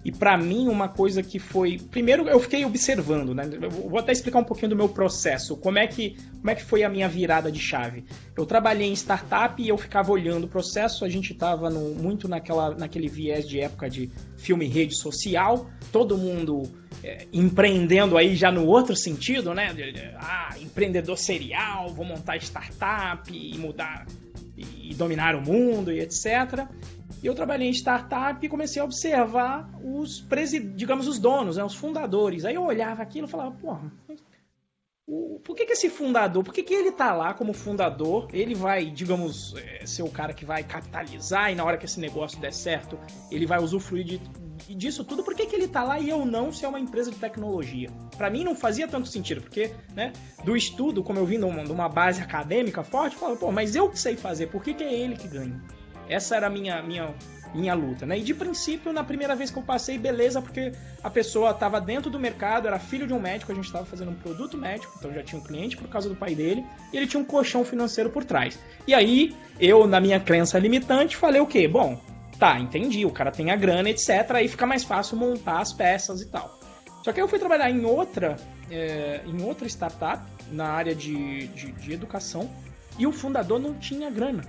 [0.05, 1.79] E para mim, uma coisa que foi.
[1.79, 3.49] Primeiro, eu fiquei observando, né?
[3.59, 5.57] Eu vou até explicar um pouquinho do meu processo.
[5.57, 8.05] Como é que, como é que foi a minha virada de chave?
[8.37, 11.03] Eu trabalhei em startup e eu ficava olhando o processo.
[11.03, 15.67] A gente estava muito naquela, naquele viés de época de filme rede social.
[15.91, 16.61] Todo mundo
[17.03, 19.73] é, empreendendo aí já no outro sentido, né?
[20.19, 24.05] Ah, empreendedor serial, vou montar startup e mudar
[24.55, 26.67] e dominar o mundo e etc.
[27.21, 30.25] E eu trabalhei em startup e comecei a observar os
[30.75, 32.45] digamos os donos, né, os fundadores.
[32.45, 33.91] Aí eu olhava aquilo e falava, porra,
[35.43, 38.27] por que, que esse fundador, por que, que ele tá lá como fundador?
[38.33, 41.99] Ele vai, digamos, é, ser o cara que vai capitalizar e na hora que esse
[41.99, 42.97] negócio der certo,
[43.29, 44.21] ele vai usufruir de
[44.73, 47.11] disso tudo, por que, que ele tá lá e eu não, se é uma empresa
[47.11, 47.89] de tecnologia?
[48.17, 50.11] Para mim não fazia tanto sentido, porque, né,
[50.43, 53.89] do estudo, como eu vim de uma, base acadêmica forte, eu falo, pô, mas eu
[53.89, 55.61] que sei fazer, por que, que é ele que ganha?
[56.09, 57.13] Essa era a minha, minha,
[57.53, 58.19] minha luta, né?
[58.19, 60.71] E de princípio, na primeira vez que eu passei, beleza, porque
[61.03, 64.11] a pessoa estava dentro do mercado, era filho de um médico, a gente estava fazendo
[64.11, 67.07] um produto médico, então já tinha um cliente por causa do pai dele, e ele
[67.07, 68.59] tinha um colchão financeiro por trás.
[68.85, 71.67] E aí, eu, na minha crença limitante, falei o quê?
[71.67, 71.99] Bom,
[72.37, 76.21] tá, entendi, o cara tem a grana, etc, aí fica mais fácil montar as peças
[76.21, 76.59] e tal.
[77.03, 78.35] Só que eu fui trabalhar em outra,
[78.69, 82.49] é, em outra startup, na área de, de, de educação,
[82.97, 84.43] e o fundador não tinha grana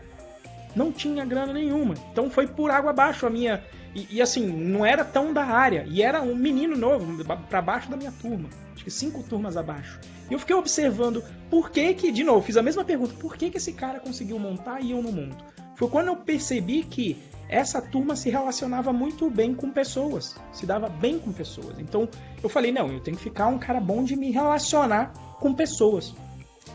[0.76, 1.94] não tinha grana nenhuma.
[2.12, 3.64] Então foi por água abaixo a minha.
[3.94, 5.86] E, e assim, não era tão da área.
[5.88, 8.50] E era um menino novo, para baixo da minha turma.
[8.74, 9.98] Acho que cinco turmas abaixo.
[10.30, 13.50] E eu fiquei observando por que que, de novo, fiz a mesma pergunta: por que
[13.50, 15.42] que esse cara conseguiu montar e eu não monto?
[15.76, 17.16] Foi quando eu percebi que
[17.48, 21.78] essa turma se relacionava muito bem com pessoas, se dava bem com pessoas.
[21.78, 22.08] Então
[22.42, 26.14] eu falei: não, eu tenho que ficar um cara bom de me relacionar com pessoas.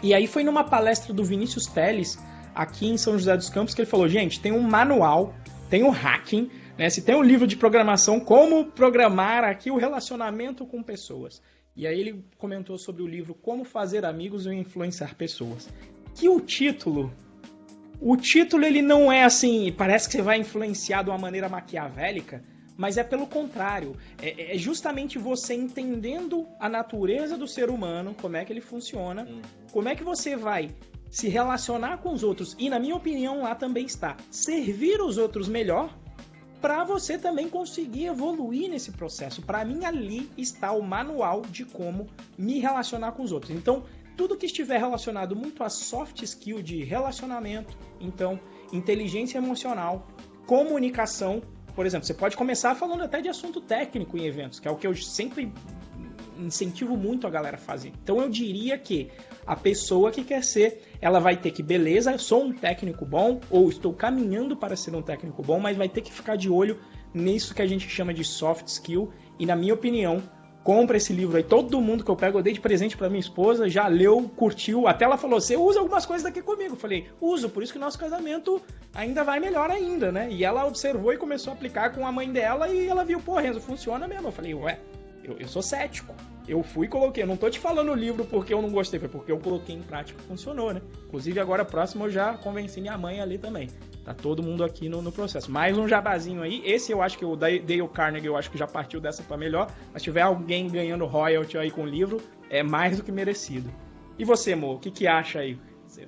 [0.02, 2.18] E aí foi numa palestra do Vinícius Teles,
[2.54, 5.34] aqui em São José dos Campos que ele falou: gente, tem um manual,
[5.70, 6.89] tem um hacking, né?
[6.89, 11.41] Se tem um livro de programação, como programar aqui o relacionamento com pessoas.
[11.76, 15.70] E aí ele comentou sobre o livro Como Fazer Amigos e Influenciar Pessoas.
[16.16, 17.14] Que o título,
[17.99, 22.43] o título ele não é assim, parece que você vai influenciar de uma maneira maquiavélica,
[22.76, 23.95] mas é pelo contrário.
[24.22, 29.24] É, é, justamente você entendendo a natureza do ser humano, como é que ele funciona,
[29.24, 29.41] hum.
[29.72, 30.72] como é que você vai
[31.12, 35.49] se relacionar com os outros e, na minha opinião, lá também está servir os outros
[35.49, 35.93] melhor
[36.62, 39.41] para você também conseguir evoluir nesse processo.
[39.41, 42.07] Para mim, ali está o manual de como
[42.38, 43.51] me relacionar com os outros.
[43.51, 43.84] Então,
[44.16, 48.39] tudo que estiver relacionado muito a soft skill de relacionamento, então,
[48.72, 50.07] inteligência emocional,
[50.45, 51.41] comunicação,
[51.76, 54.76] por exemplo, você pode começar falando até de assunto técnico em eventos, que é o
[54.76, 55.51] que eu sempre
[56.38, 57.92] incentivo muito a galera a fazer.
[58.04, 59.10] Então eu diria que
[59.46, 63.70] a pessoa que quer ser, ela vai ter que, beleza, sou um técnico bom, ou
[63.70, 66.80] estou caminhando para ser um técnico bom, mas vai ter que ficar de olho
[67.14, 69.12] nisso que a gente chama de soft skill.
[69.40, 70.22] E na minha opinião,
[70.64, 71.44] compra esse livro aí.
[71.44, 74.88] Todo mundo que eu pego, eu dei de presente para minha esposa, já leu, curtiu.
[74.88, 76.74] Até ela falou: Você usa algumas coisas daqui comigo?
[76.74, 78.62] Eu falei: Uso, por isso que nosso casamento
[78.94, 80.28] ainda vai melhor ainda, né?
[80.32, 83.38] E ela observou e começou a aplicar com a mãe dela e ela viu: Pô,
[83.38, 84.28] Renzo, funciona mesmo.
[84.28, 84.80] Eu falei: Ué,
[85.24, 86.14] eu, eu sou cético.
[86.48, 87.24] Eu fui e coloquei.
[87.24, 89.76] Eu não tô te falando o livro porque eu não gostei, foi porque eu coloquei
[89.76, 90.82] em prática e funcionou, né?
[91.08, 93.70] Inclusive, agora próximo eu já convenci minha mãe ali também.
[94.04, 95.52] Tá todo mundo aqui no, no processo.
[95.52, 96.62] Mais um jabazinho aí.
[96.66, 99.72] Esse eu acho que o Dale Carnegie, eu acho que já partiu dessa para melhor.
[99.94, 102.20] Mas tiver alguém ganhando royalty aí com o livro,
[102.50, 103.72] é mais do que merecido.
[104.18, 105.60] E você, Mo, o que, que acha aí?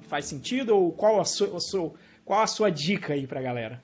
[0.04, 1.94] Faz sentido ou qual a sua, a sua,
[2.26, 3.84] qual a sua dica aí pra galera?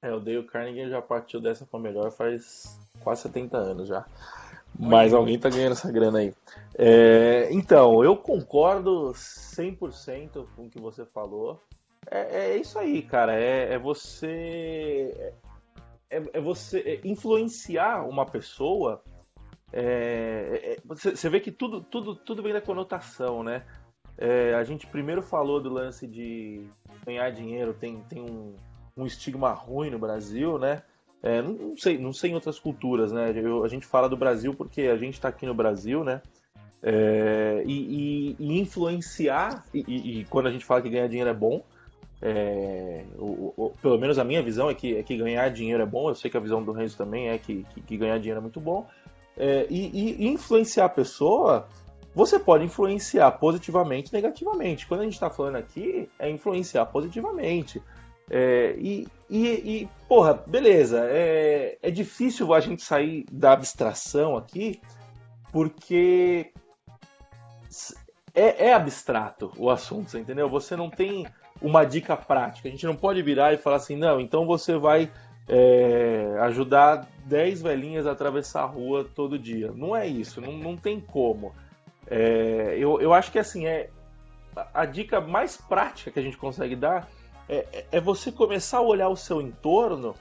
[0.00, 4.04] É, o Dale Carnegie já partiu dessa para melhor faz quase 70 anos já.
[4.78, 6.34] Mas alguém tá ganhando essa grana aí.
[6.78, 11.60] É, então, eu concordo 100% com o que você falou.
[12.10, 13.38] É, é isso aí, cara.
[13.38, 15.34] É, é você.
[16.10, 19.02] É, é, você influenciar uma pessoa.
[19.72, 23.64] É, é, você, você, vê que tudo, tudo, tudo vem da conotação, né?
[24.56, 26.64] a gente primeiro falou do lance de
[27.04, 28.54] ganhar dinheiro, tem, tem um,
[28.96, 30.82] um estigma ruim no Brasil, né?
[31.22, 33.32] É, não, sei, não sei em outras culturas, né?
[33.36, 36.20] Eu, a gente fala do Brasil porque a gente está aqui no Brasil, né?
[36.82, 41.34] É, e, e, e, influenciar, e, e, quando a gente fala que ganhar dinheiro é
[41.34, 41.62] bom,
[42.20, 45.86] é, o, o, pelo menos a minha visão é que, é que ganhar dinheiro é
[45.86, 48.38] bom, eu sei que a visão do Renzo também é que, que, que ganhar dinheiro
[48.38, 48.88] é muito bom,
[49.36, 51.68] é, e, influenciar a pessoa,
[52.14, 54.86] você pode influenciar positivamente negativamente.
[54.86, 57.82] Quando a gente está falando aqui, é influenciar positivamente.
[58.34, 64.80] É, e, e, e, porra, beleza, é, é difícil a gente sair da abstração aqui,
[65.52, 66.50] porque
[68.34, 70.48] é, é abstrato o assunto, entendeu?
[70.48, 71.26] Você não tem
[71.60, 72.68] uma dica prática.
[72.68, 75.12] A gente não pode virar e falar assim, não, então você vai
[75.46, 79.70] é, ajudar 10 velhinhas a atravessar a rua todo dia.
[79.72, 81.54] Não é isso, não, não tem como.
[82.06, 83.90] É, eu, eu acho que assim, é
[84.72, 87.06] a dica mais prática que a gente consegue dar
[87.48, 90.14] é, é você começar a olhar o seu entorno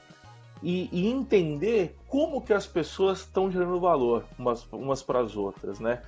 [0.62, 5.80] e, e entender como que as pessoas estão gerando valor umas, umas para as outras,
[5.80, 6.02] né?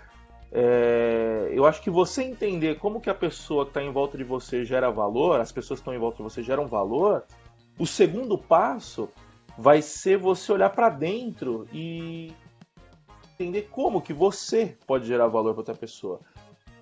[0.52, 4.24] É, eu acho que você entender como que a pessoa que está em volta de
[4.24, 7.24] você gera valor, as pessoas que estão em volta de você geram valor,
[7.80, 9.10] o segundo passo
[9.58, 12.32] vai ser você olhar para dentro e
[13.34, 16.20] entender como que você pode gerar valor para outra pessoa.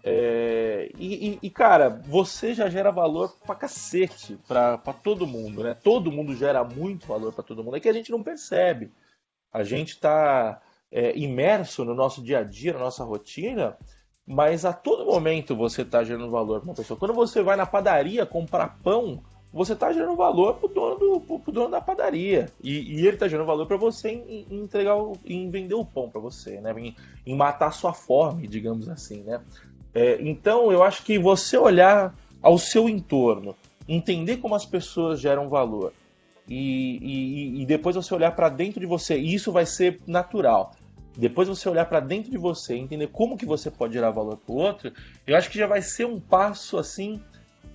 [0.04, 5.76] É, e, e, cara, você já gera valor pra cacete pra, pra todo mundo, né?
[5.76, 7.78] Todo mundo gera muito valor pra todo mundo.
[7.78, 8.92] É que a gente não percebe.
[9.54, 13.78] A gente tá é, imerso no nosso dia a dia, na nossa rotina,
[14.26, 17.00] mas a todo momento você tá gerando valor pra uma pessoa.
[17.00, 19.24] Quando você vai na padaria comprar pão,
[19.54, 22.50] você está gerando valor pro dono, do, pro dono da padaria.
[22.64, 25.86] E, e ele está gerando valor para você em, em, entregar, o, em vender o
[25.86, 26.74] pão para você, né?
[26.78, 26.96] Em,
[27.26, 29.42] em, matar sua fome, digamos assim, né?
[29.94, 33.56] É, então, eu acho que você olhar ao seu entorno,
[33.88, 35.94] entender como as pessoas geram valor
[36.48, 40.74] e, e, e depois você olhar para dentro de você, e isso vai ser natural.
[41.18, 44.54] Depois você olhar para dentro de você, entender como que você pode gerar valor para
[44.54, 44.94] o outro,
[45.28, 47.22] eu acho que já vai ser um passo assim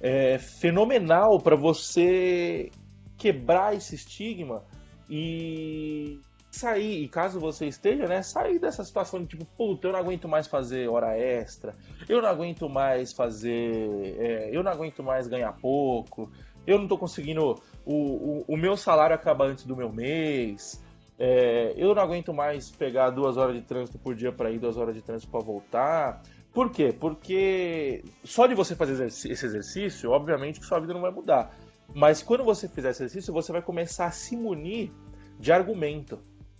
[0.00, 2.70] é, fenomenal para você
[3.16, 4.62] quebrar esse estigma
[5.08, 6.18] e
[6.58, 10.28] sair, e caso você esteja, né, sair dessa situação de tipo, puta, eu não aguento
[10.28, 11.74] mais fazer hora extra,
[12.08, 16.30] eu não aguento mais fazer, é, eu não aguento mais ganhar pouco,
[16.66, 17.54] eu não tô conseguindo,
[17.84, 20.82] o, o, o meu salário acaba antes do meu mês,
[21.18, 24.76] é, eu não aguento mais pegar duas horas de trânsito por dia para ir, duas
[24.76, 26.90] horas de trânsito para voltar, por quê?
[26.98, 31.54] Porque só de você fazer esse exercício, obviamente que sua vida não vai mudar.
[31.94, 34.90] Mas quando você fizer esse exercício, você vai começar a se munir
[35.38, 36.18] de argumento.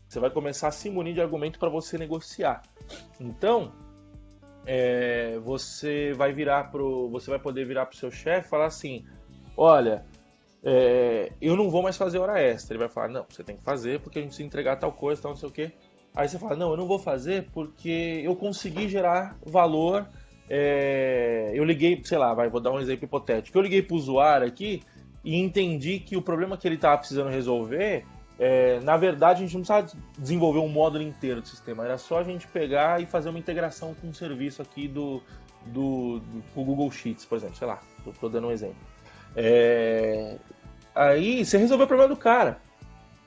[0.09, 2.63] Você vai começar a se munir de argumento para você negociar.
[3.21, 3.73] Então,
[4.65, 9.05] é, você vai virar pro, você vai poder virar pro seu chefe e falar assim:
[9.57, 10.05] olha,
[10.63, 12.75] é, eu não vou mais fazer hora extra.
[12.75, 15.23] Ele vai falar: não, você tem que fazer porque a gente precisa entregar tal coisa,
[15.23, 15.73] tal, não sei o quê.
[16.17, 20.09] Aí você fala, não, eu não vou fazer porque eu consegui gerar valor.
[20.49, 21.53] É...
[21.55, 23.57] Eu liguei, sei lá, vai, vou dar um exemplo hipotético.
[23.59, 24.83] Eu liguei para o usuário aqui
[25.23, 28.07] e entendi que o problema que ele estava precisando resolver,
[28.39, 28.81] é...
[28.81, 32.23] na verdade, a gente não precisava desenvolver um módulo inteiro do sistema, era só a
[32.23, 35.23] gente pegar e fazer uma integração com um serviço aqui do,
[35.67, 38.77] do, do Google Sheets, por exemplo, sei lá, estou dando um exemplo.
[39.35, 40.37] É...
[40.95, 42.59] Aí você resolveu o problema do cara.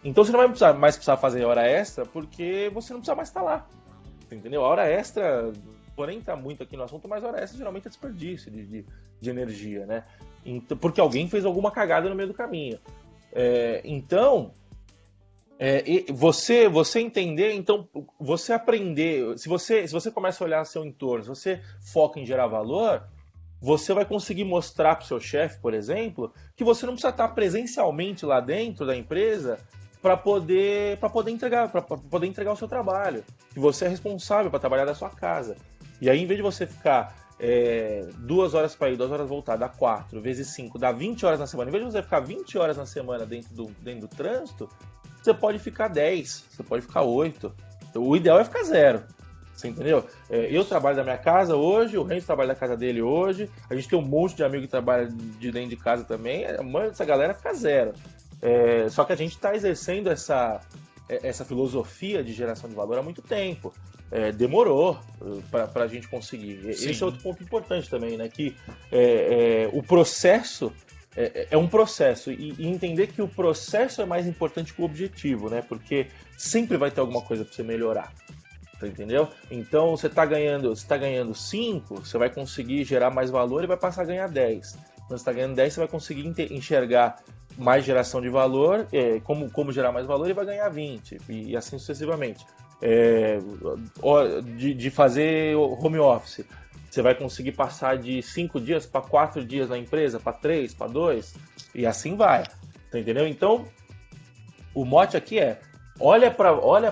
[0.03, 3.27] Então você não vai precisar, mais precisar fazer hora extra porque você não precisa mais
[3.27, 3.67] estar lá.
[4.31, 4.63] Entendeu?
[4.63, 5.51] A hora extra,
[5.95, 8.85] porém está muito aqui no assunto, mas a hora extra geralmente é desperdício de, de,
[9.19, 10.03] de energia, né?
[10.45, 12.79] Então, porque alguém fez alguma cagada no meio do caminho.
[13.33, 14.53] É, então,
[15.61, 15.83] é,
[16.13, 17.85] você você entender, então
[18.17, 22.25] você aprender, se você se você começa a olhar seu entorno, se você foca em
[22.25, 23.03] gerar valor,
[23.61, 27.27] você vai conseguir mostrar para o seu chefe, por exemplo, que você não precisa estar
[27.29, 29.59] presencialmente lá dentro da empresa
[30.01, 33.21] para poder para poder entregar para poder entregar o seu trabalho
[33.53, 35.57] que você é responsável para trabalhar da sua casa.
[35.99, 39.57] E aí em vez de você ficar é, duas horas para ir duas horas voltar
[39.57, 42.57] dá quatro vezes cinco dá 20 horas na semana em vez de você ficar 20
[42.57, 44.69] horas na semana dentro do dentro do trânsito
[45.21, 47.53] você pode ficar 10 você pode ficar 8
[47.95, 49.03] o ideal é ficar zero
[49.59, 50.05] você entendeu?
[50.29, 53.75] É, eu trabalho da minha casa hoje, o Renzo trabalha da casa dele hoje, a
[53.75, 56.91] gente tem um monte de amigo que trabalha de dentro de casa também, a maioria
[56.91, 57.93] dessa galera fica zero.
[58.41, 60.61] É, só que a gente está exercendo essa,
[61.09, 63.73] é, essa filosofia de geração de valor há muito tempo.
[64.11, 66.73] É, demorou uh, para a gente conseguir.
[66.73, 66.89] Sim.
[66.89, 68.27] Esse é outro ponto importante também, né?
[68.27, 68.55] Que
[68.91, 70.73] é, é, o processo
[71.15, 74.85] é, é, um processo e, e, entender que o processo é mais importante que o
[74.85, 75.61] objetivo, né?
[75.61, 76.07] Porque
[76.37, 78.13] sempre vai ter alguma coisa para você melhorar.
[78.79, 79.27] Tá entendeu?
[79.51, 83.67] Então você está ganhando, você tá ganhando 5, você vai conseguir gerar mais valor e
[83.67, 84.71] vai passar a ganhar 10.
[84.71, 87.21] Quando você está ganhando 10, você vai conseguir enxergar
[87.57, 91.49] mais geração de valor, é, como, como gerar mais valor, e vai ganhar 20, e,
[91.49, 92.45] e assim sucessivamente.
[92.81, 93.39] É,
[94.55, 96.45] de, de fazer home office,
[96.89, 100.87] você vai conseguir passar de 5 dias para 4 dias na empresa, para 3, para
[100.87, 101.35] 2,
[101.75, 102.43] e assim vai.
[102.91, 103.27] Tá entendeu?
[103.27, 103.67] Então,
[104.73, 105.59] o mote aqui é:
[105.99, 106.91] olha para olha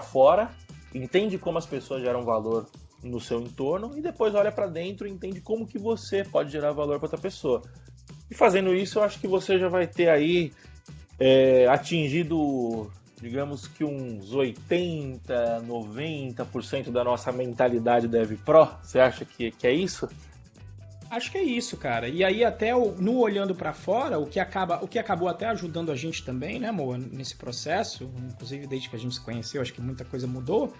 [0.00, 0.50] fora,
[0.94, 2.66] entende como as pessoas geram valor
[3.02, 6.72] no seu entorno e depois olha para dentro e entende como que você pode gerar
[6.72, 7.62] valor para outra pessoa.
[8.30, 10.52] E fazendo isso, eu acho que você já vai ter aí
[11.18, 12.90] é, atingido,
[13.20, 18.68] digamos que uns 80, 90% da nossa mentalidade Dev Pro.
[18.82, 20.08] Você acha que, que é isso?
[21.10, 22.08] Acho que é isso, cara.
[22.08, 25.92] E aí até no olhando para fora, o que acaba, o que acabou até ajudando
[25.92, 29.72] a gente também, né, amor, nesse processo, inclusive desde que a gente se conheceu, acho
[29.72, 30.72] que muita coisa mudou,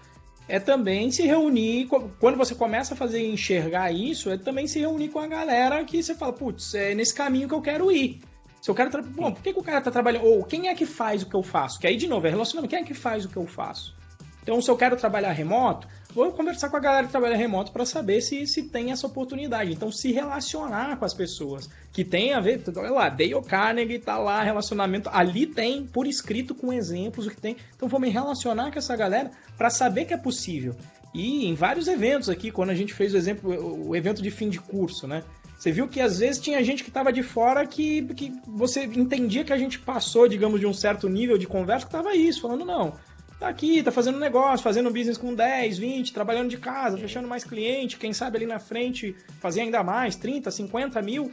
[0.49, 1.89] é também se reunir,
[2.20, 6.03] quando você começa a fazer enxergar isso, é também se reunir com a galera que
[6.03, 8.20] você fala, putz, é nesse caminho que eu quero ir.
[8.66, 8.90] Se eu quero.
[9.00, 10.24] Bom, por que, que o cara tá trabalhando?
[10.24, 11.78] Ou quem é que faz o que eu faço?
[11.78, 12.70] Que aí, de novo, é relacionamento.
[12.70, 13.94] Quem é que faz o que eu faço?
[14.42, 17.84] Então, se eu quero trabalhar remoto, vou conversar com a galera que trabalha remoto para
[17.84, 19.72] saber se, se tem essa oportunidade.
[19.72, 24.18] Então, se relacionar com as pessoas que tem a ver, olha lá, Dale Carnegie tá
[24.18, 27.56] lá, relacionamento, ali tem por escrito com exemplos o que tem.
[27.76, 30.74] Então, vou me relacionar com essa galera para saber que é possível.
[31.14, 34.48] E em vários eventos aqui, quando a gente fez o exemplo, o evento de fim
[34.48, 35.22] de curso, né?
[35.59, 39.44] Você viu que às vezes tinha gente que estava de fora que, que você entendia
[39.44, 42.64] que a gente passou, digamos, de um certo nível de conversa que tava isso, falando,
[42.64, 42.94] não,
[43.38, 47.44] tá aqui, tá fazendo negócio, fazendo business com 10, 20, trabalhando de casa, fechando mais
[47.44, 51.32] cliente, quem sabe ali na frente fazer ainda mais, 30, 50 mil,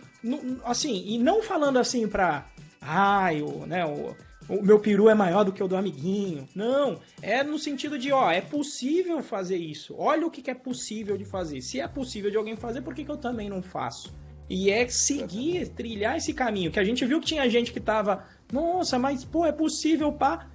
[0.64, 2.46] assim, e não falando assim pra,
[2.82, 4.16] ai, o, né, o,
[4.50, 6.48] o meu peru é maior do que o do amiguinho.
[6.56, 9.96] Não, é no sentido de, ó, é possível fazer isso.
[9.98, 11.62] Olha o que, que é possível de fazer.
[11.62, 14.14] Se é possível de alguém fazer, por que, que eu também não faço?
[14.50, 16.72] E é seguir, trilhar esse caminho.
[16.72, 20.48] Que a gente viu que tinha gente que tava, nossa, mas pô, é possível, pá.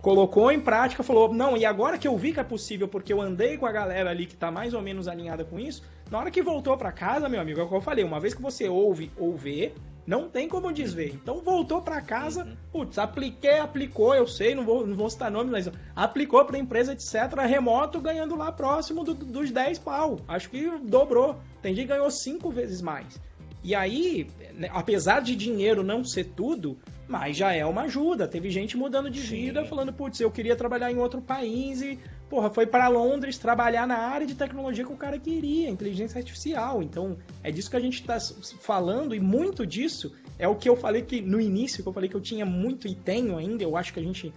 [0.00, 3.20] Colocou em prática, falou, não, e agora que eu vi que é possível, porque eu
[3.20, 6.30] andei com a galera ali que tá mais ou menos alinhada com isso, na hora
[6.30, 8.68] que voltou para casa, meu amigo, é o que eu falei, uma vez que você
[8.68, 9.72] ouve ou vê,
[10.08, 11.12] não tem como desver.
[11.14, 12.56] Então voltou para casa, uhum.
[12.72, 16.94] putz, apliquei, aplicou, eu sei, não vou, não vou citar nome, mas aplicou para empresa,
[16.94, 20.18] etc., remoto, ganhando lá próximo do, dos 10 pau.
[20.26, 21.36] Acho que dobrou.
[21.60, 23.20] Tem gente que ganhou 5 vezes mais.
[23.62, 28.26] E aí, né, apesar de dinheiro não ser tudo, mas já é uma ajuda.
[28.26, 29.68] Teve gente mudando de vida, Sim.
[29.68, 31.98] falando, putz, eu queria trabalhar em outro país e
[32.28, 36.82] porra, foi para Londres trabalhar na área de tecnologia que o cara queria, inteligência artificial.
[36.82, 38.18] Então, é disso que a gente está
[38.60, 42.08] falando e muito disso é o que eu falei que no início, que eu falei
[42.08, 43.62] que eu tinha muito e tenho ainda.
[43.62, 44.32] Eu acho que a gente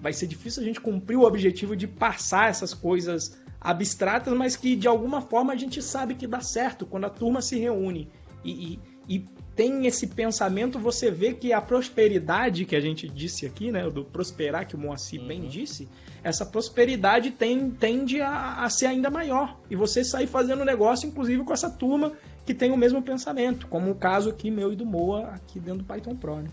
[0.00, 4.74] vai ser difícil a gente cumprir o objetivo de passar essas coisas abstratas, mas que
[4.74, 8.08] de alguma forma a gente sabe que dá certo quando a turma se reúne
[8.42, 13.44] e, e, e tem esse pensamento, você vê que a prosperidade que a gente disse
[13.44, 15.26] aqui, né, do prosperar que o Moacir uhum.
[15.26, 15.88] bem disse,
[16.22, 19.58] essa prosperidade tem, tende a, a, ser ainda maior.
[19.68, 22.12] E você sair fazendo negócio, inclusive, com essa turma
[22.46, 25.78] que tem o mesmo pensamento, como o caso aqui meu e do Moa, aqui dentro
[25.78, 26.36] do Python Pro.
[26.36, 26.48] Né?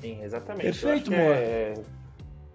[0.00, 0.62] Sim, exatamente.
[0.62, 1.34] Perfeito, Moa.
[1.34, 1.74] É...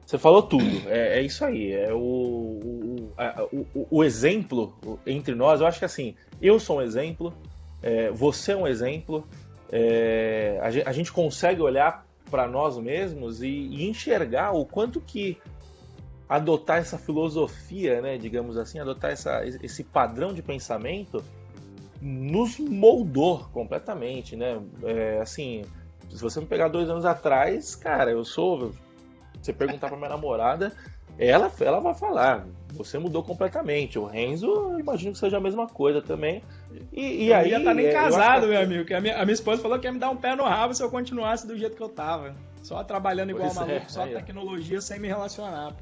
[0.06, 1.74] Você falou tudo, é, é isso aí.
[1.74, 3.12] É o, o,
[3.52, 4.74] o, o, exemplo
[5.06, 7.34] entre nós, eu acho que assim, eu sou um exemplo,
[7.86, 9.28] é, você é um exemplo,
[9.72, 15.00] é, a, gente, a, gente, consegue olhar para nós mesmos e, e, enxergar o quanto
[15.00, 15.38] que
[16.28, 21.24] adotar essa filosofia, né, digamos assim, adotar essa, esse padrão de pensamento
[22.02, 24.60] nos moldou completamente, né?
[24.84, 25.64] É, assim,
[26.10, 28.72] se você me pegar dois anos atrás, cara, eu sou.
[29.40, 30.74] Você perguntar pra minha namorada,
[31.20, 34.00] ela, ela vai falar, você mudou completamente.
[34.00, 36.42] O Renzo, eu imagino que seja a mesma coisa também.
[36.92, 37.52] E, e aí.
[37.52, 38.86] Eu já tá nem é, casado, meu amigo.
[38.86, 40.74] Que a, minha, a minha esposa falou que ia me dar um pé no rabo
[40.74, 42.36] se eu continuasse do jeito que eu tava.
[42.62, 45.76] Só trabalhando igual pois maluco, é, só tecnologia sem me relacionar.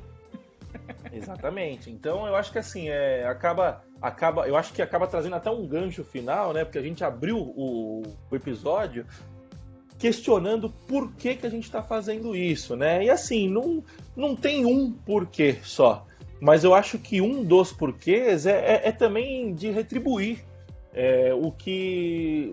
[1.14, 1.90] Exatamente.
[1.90, 5.66] Então eu acho que assim, é, acaba, acaba, eu acho que acaba trazendo até um
[5.66, 6.66] gancho final, né?
[6.66, 9.06] Porque a gente abriu o, o episódio
[9.98, 13.06] questionando por que, que a gente está fazendo isso, né?
[13.06, 13.84] E assim, não,
[14.16, 16.06] não tem um porquê só.
[16.42, 20.44] Mas eu acho que um dos porquês é, é, é também de retribuir
[20.94, 22.52] é, o que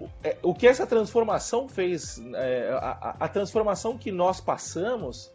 [0.00, 5.32] o, é, o, que essa transformação fez, é, a, a, transformação que nós passamos,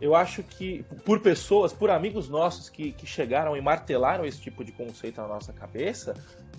[0.00, 4.64] eu acho que por pessoas, por amigos nossos que, que chegaram e martelaram esse tipo
[4.64, 6.14] de conceito na nossa cabeça,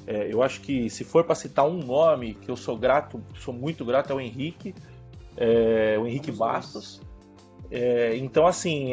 [0.07, 3.53] é, eu acho que se for para citar um nome que eu sou grato, sou
[3.53, 4.73] muito grato, é o Henrique,
[5.35, 7.01] é, o Henrique Vamos Bastos.
[7.71, 8.91] É, então, assim,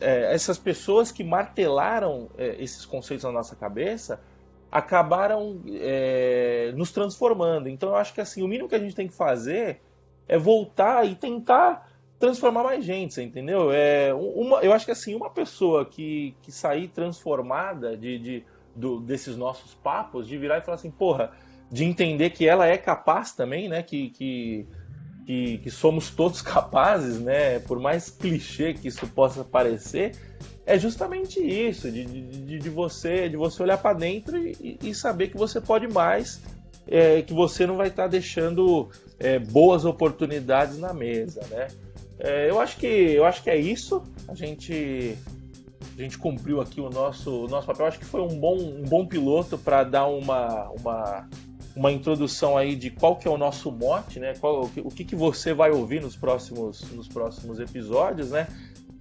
[0.00, 4.18] essas pessoas que martelaram esses conceitos na nossa cabeça
[4.70, 7.68] acabaram é, nos transformando.
[7.68, 9.80] Então eu acho que assim, o mínimo que a gente tem que fazer
[10.26, 13.70] é voltar e tentar transformar mais gente, você entendeu?
[13.72, 18.44] É, uma, eu acho que assim, uma pessoa que, que sair transformada de, de
[18.74, 21.32] do, desses nossos papos, de virar e falar assim, porra,
[21.70, 23.82] de entender que ela é capaz também, né?
[23.82, 24.66] Que, que
[25.28, 27.58] que, que somos todos capazes, né?
[27.58, 30.12] Por mais clichê que isso possa parecer,
[30.64, 35.28] é justamente isso, de, de, de você de você olhar para dentro e, e, saber
[35.28, 36.40] que você pode mais,
[36.86, 41.68] é, que você não vai estar tá deixando é, boas oportunidades na mesa, né?
[42.18, 44.02] É, eu acho que eu acho que é isso.
[44.26, 45.14] A gente
[45.96, 47.84] a gente cumpriu aqui o nosso o nosso papel.
[47.84, 51.28] Acho que foi um bom um bom piloto para dar uma uma
[51.78, 54.34] uma introdução aí de qual que é o nosso mote, né?
[54.40, 58.48] Qual, o que, que você vai ouvir nos próximos, nos próximos episódios, né?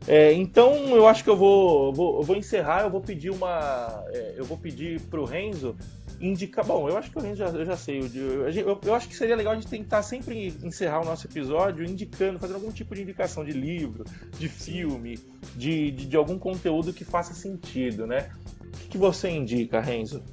[0.07, 4.03] É, então eu acho que eu vou, vou, eu vou encerrar, eu vou pedir uma.
[4.09, 5.75] É, eu vou pedir pro Renzo
[6.21, 6.63] indicar.
[6.63, 7.99] Bom, eu acho que o Renzo já, eu já sei.
[7.99, 11.83] Eu, eu, eu, acho que seria legal a gente tentar sempre encerrar o nosso episódio
[11.83, 14.05] indicando, fazendo algum tipo de indicação de livro,
[14.37, 15.19] de filme,
[15.55, 18.29] de, de, de algum conteúdo que faça sentido, né?
[18.61, 20.23] O que, que você indica, Renzo?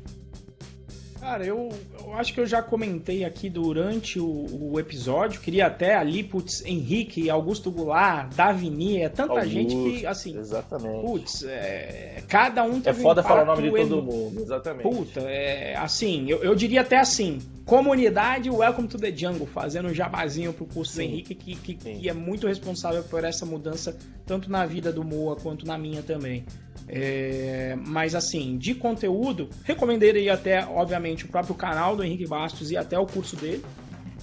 [1.25, 1.71] Cara, eu,
[2.15, 5.41] eu acho que eu já comentei aqui durante o, o episódio.
[5.41, 10.39] Queria até ali, putz, Henrique, Augusto Goulart, Davini, é tanta Augusto, gente que, assim.
[10.39, 11.05] Exatamente.
[11.05, 14.89] Putz, é, cada um É foda um falar o nome de todo mundo, exatamente.
[14.89, 19.95] Puta, é, assim, eu, eu diria até assim: comunidade Welcome to the Jungle, fazendo um
[19.95, 24.49] jabazinho pro curso do Henrique, que, que, que, é muito responsável por essa mudança, tanto
[24.49, 26.45] na vida do Moa quanto na minha também.
[26.87, 32.77] É, mas assim, de conteúdo, recomendaria até, obviamente, o próprio canal do Henrique Bastos e
[32.77, 33.65] até o curso dele.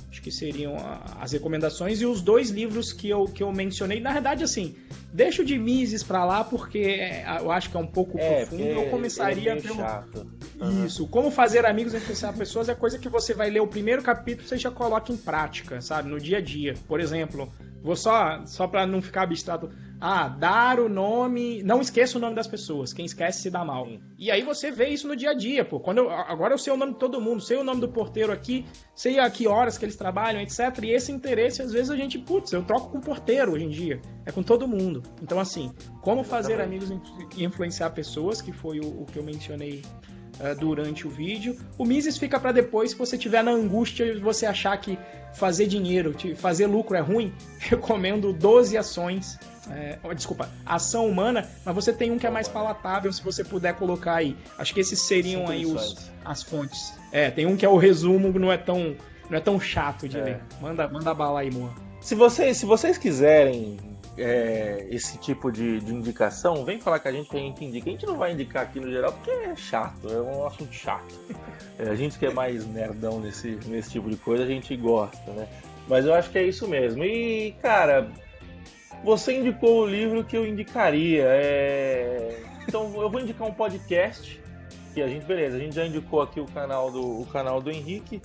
[0.09, 0.75] Acho que seriam
[1.21, 2.01] as recomendações.
[2.01, 4.75] E os dois livros que eu, que eu mencionei, na verdade, assim,
[5.13, 8.63] deixo de Mises para lá, porque é, eu acho que é um pouco é, profundo.
[8.63, 9.81] Eu começaria é pelo.
[10.59, 10.85] Uhum.
[10.85, 11.07] Isso.
[11.07, 14.45] Como fazer amigos e influenciar pessoas é coisa que você vai ler o primeiro capítulo
[14.45, 16.09] e você já coloca em prática, sabe?
[16.09, 16.73] No dia a dia.
[16.87, 17.49] Por exemplo,
[17.83, 19.69] vou só, só para não ficar abstrato
[20.01, 21.61] ah, dar o nome.
[21.61, 22.91] Não esqueça o nome das pessoas.
[22.91, 23.85] Quem esquece se dá mal.
[23.85, 24.01] Sim.
[24.17, 25.79] E aí você vê isso no dia a dia, pô.
[25.79, 28.31] Quando eu, agora eu sei o nome de todo mundo, sei o nome do porteiro
[28.31, 28.65] aqui,
[28.95, 30.59] sei a que horas que eles trabalham, etc.
[30.81, 33.69] E esse interesse, às vezes, a gente, putz, eu troco com o porteiro hoje em
[33.69, 34.01] dia.
[34.25, 35.03] É com todo mundo.
[35.21, 35.71] Então, assim,
[36.01, 36.89] como fazer amigos
[37.37, 39.83] e influenciar pessoas, que foi o, o que eu mencionei
[40.39, 41.57] uh, durante o vídeo.
[41.77, 44.97] O Mises fica para depois, se você tiver na angústia e você achar que
[45.33, 51.93] fazer dinheiro, fazer lucro é ruim, recomendo 12 ações é, desculpa, ação humana, mas você
[51.93, 54.35] tem um que é mais palatável, se você puder colocar aí.
[54.57, 56.93] Acho que esses seriam aí os, as fontes.
[57.11, 58.95] É, tem um que é o resumo, não é tão,
[59.29, 60.23] não é tão chato de é.
[60.23, 60.41] ler.
[60.59, 61.73] Manda, manda bala aí, Moa.
[61.99, 63.77] Se vocês, se vocês quiserem
[64.21, 67.89] é, esse tipo de, de, indicação, vem falar com a gente que a gente indica.
[67.89, 71.19] A gente não vai indicar aqui no geral porque é chato, é um assunto chato.
[71.79, 75.31] É, a gente que é mais nerdão nesse, nesse tipo de coisa, a gente gosta,
[75.31, 75.47] né?
[75.87, 77.03] Mas eu acho que é isso mesmo.
[77.03, 78.11] E, cara,
[79.03, 81.25] você indicou o livro que eu indicaria.
[81.27, 82.43] É...
[82.67, 84.39] Então eu vou indicar um podcast.
[84.93, 87.71] Que a gente, beleza, a gente já indicou aqui o canal do, o canal do
[87.71, 88.21] Henrique.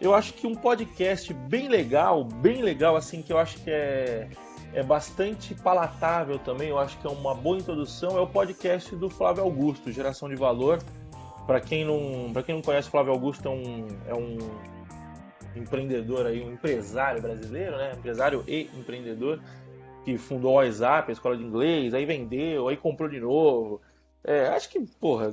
[0.00, 4.28] Eu acho que um podcast bem legal, bem legal, assim, que eu acho que é,
[4.72, 9.10] é bastante palatável também, eu acho que é uma boa introdução, é o podcast do
[9.10, 10.78] Flávio Augusto, Geração de Valor.
[11.46, 14.38] Para quem não, quem não conhece, Flávio Augusto é um, é um
[15.56, 17.92] empreendedor aí, um empresário brasileiro, né?
[17.96, 19.40] Empresário e empreendedor
[20.04, 23.80] que fundou o WhatsApp, a escola de inglês, aí vendeu, aí comprou de novo.
[24.22, 25.32] É, acho que, porra,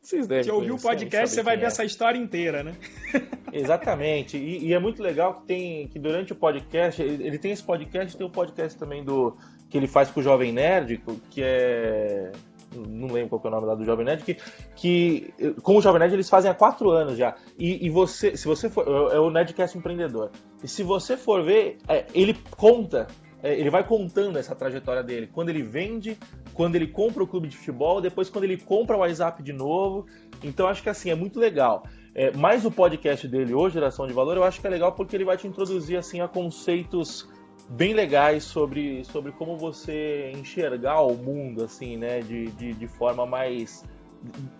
[0.00, 0.44] vocês devem.
[0.44, 1.66] Se ouvir o podcast, você vai ver é.
[1.66, 2.76] essa história inteira, né?
[3.52, 4.36] Exatamente.
[4.36, 8.16] E, e, é muito legal que tem que durante o podcast, ele, tem esse podcast,
[8.16, 9.36] tem o um podcast também do
[9.68, 12.30] que ele faz com o Jovem Nerd, que é
[12.74, 14.36] não lembro qual é o nome lá do Jovem Nerd, que,
[14.76, 15.32] que
[15.62, 17.34] com o Jovem Nerd eles fazem há quatro anos já.
[17.58, 20.30] E, e você, se você for, é, é o Nerdcast Empreendedor.
[20.62, 23.08] E se você for ver, é, ele conta
[23.42, 25.28] é, ele vai contando essa trajetória dele.
[25.32, 26.18] Quando ele vende,
[26.58, 30.06] quando ele compra o clube de futebol, depois quando ele compra o WhatsApp de novo.
[30.42, 31.84] Então acho que assim é muito legal.
[32.12, 32.32] É,
[32.64, 35.36] o podcast dele hoje, Geração de Valor, eu acho que é legal porque ele vai
[35.36, 37.28] te introduzir assim a conceitos
[37.68, 43.24] bem legais sobre, sobre como você enxergar o mundo assim, né, de, de, de forma
[43.24, 43.84] mais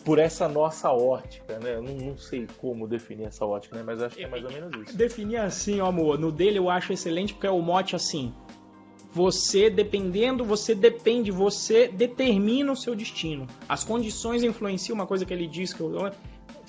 [0.05, 1.81] por essa nossa ótica, né?
[1.81, 3.83] Não, não, sei como definir essa ótica, né?
[3.85, 4.97] Mas acho que é mais ou menos isso.
[4.97, 8.33] Definir assim, ó, amor, no dele eu acho excelente porque é o mote assim,
[9.19, 13.49] você, dependendo, você depende, você determina o seu destino.
[13.69, 16.13] As condições influenciam uma coisa que ele diz que eu,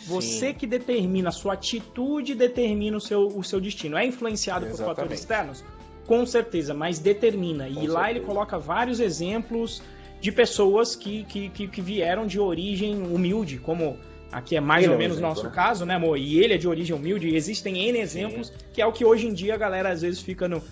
[0.08, 0.54] você Sim.
[0.56, 3.96] que determina, a sua atitude determina o seu, o seu destino.
[3.96, 4.78] É influenciado Exatamente.
[4.80, 5.64] por fatores externos?
[6.08, 7.66] Com certeza, mas determina.
[7.66, 7.94] Com e certeza.
[7.94, 9.84] lá ele coloca vários exemplos
[10.20, 13.96] de pessoas que, que, que, que vieram de origem humilde, como
[14.32, 15.52] aqui é mais ele ou é menos o nosso né?
[15.54, 16.18] caso, né, amor?
[16.18, 18.54] E ele é de origem humilde, existem N exemplos, Sim.
[18.74, 20.64] que é o que hoje em dia a galera às vezes fica no,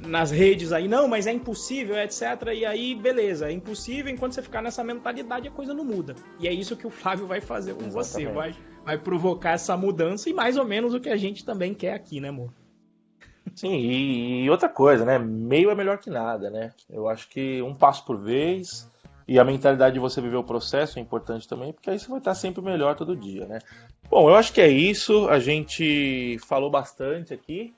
[0.00, 2.22] nas redes aí, não, mas é impossível, etc.
[2.54, 6.14] E aí, beleza, é impossível, enquanto você ficar nessa mentalidade, a coisa não muda.
[6.38, 8.08] E é isso que o Flávio vai fazer com Exatamente.
[8.08, 11.74] você, vai, vai provocar essa mudança e mais ou menos o que a gente também
[11.74, 12.52] quer aqui, né, amor?
[13.54, 15.18] Sim, e outra coisa, né?
[15.18, 16.72] Meio é melhor que nada, né?
[16.90, 18.90] Eu acho que um passo por vez
[19.28, 22.18] e a mentalidade de você viver o processo é importante também, porque aí você vai
[22.18, 23.58] estar sempre melhor todo dia, né?
[24.08, 25.28] Bom, eu acho que é isso.
[25.28, 27.74] A gente falou bastante aqui.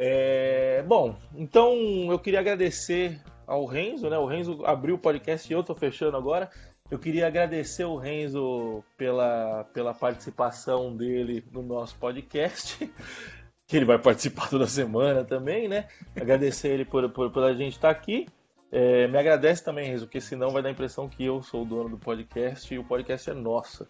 [0.00, 1.74] É, bom, então
[2.08, 4.16] eu queria agradecer ao Renzo, né?
[4.16, 6.48] O Renzo abriu o podcast e eu tô fechando agora.
[6.88, 12.88] Eu queria agradecer o Renzo pela, pela participação dele no nosso podcast,
[13.66, 15.88] que ele vai participar toda semana também, né?
[16.14, 18.28] Agradecer ele por, por, por a gente estar aqui.
[18.70, 21.66] É, me agradece também, Renzo, porque senão vai dar a impressão que eu sou o
[21.66, 23.88] dono do podcast e o podcast é nosso.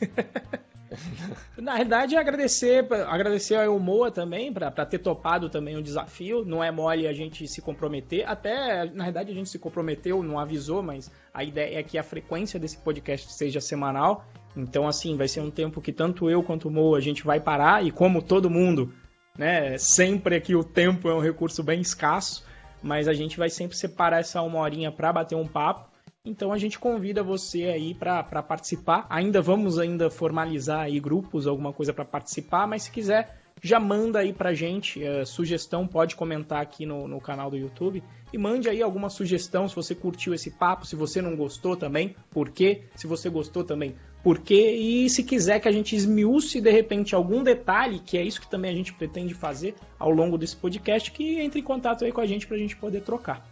[1.56, 6.44] Na verdade, agradecer, agradecer ao Moa também, para ter topado também o desafio.
[6.44, 8.28] Não é mole a gente se comprometer.
[8.28, 12.02] Até, na verdade, a gente se comprometeu, não avisou, mas a ideia é que a
[12.02, 14.24] frequência desse podcast seja semanal.
[14.56, 17.40] Então, assim, vai ser um tempo que tanto eu quanto o Mo a gente vai
[17.40, 18.92] parar e como todo mundo,
[19.36, 19.78] né?
[19.78, 22.44] Sempre aqui o tempo é um recurso bem escasso,
[22.82, 25.88] mas a gente vai sempre separar essa uma horinha para bater um papo.
[26.28, 29.06] Então a gente convida você aí para participar.
[29.08, 34.20] Ainda vamos ainda formalizar aí grupos, alguma coisa para participar, mas se quiser já manda
[34.20, 38.02] aí pra gente uh, sugestão, pode comentar aqui no, no canal do YouTube
[38.32, 42.14] e mande aí alguma sugestão se você curtiu esse papo, se você não gostou também,
[42.30, 42.82] por quê?
[42.94, 44.76] Se você gostou também, por quê?
[44.76, 48.50] E se quiser que a gente esmiúce de repente algum detalhe, que é isso que
[48.50, 52.20] também a gente pretende fazer ao longo desse podcast, que entre em contato aí com
[52.20, 53.44] a gente pra gente poder trocar.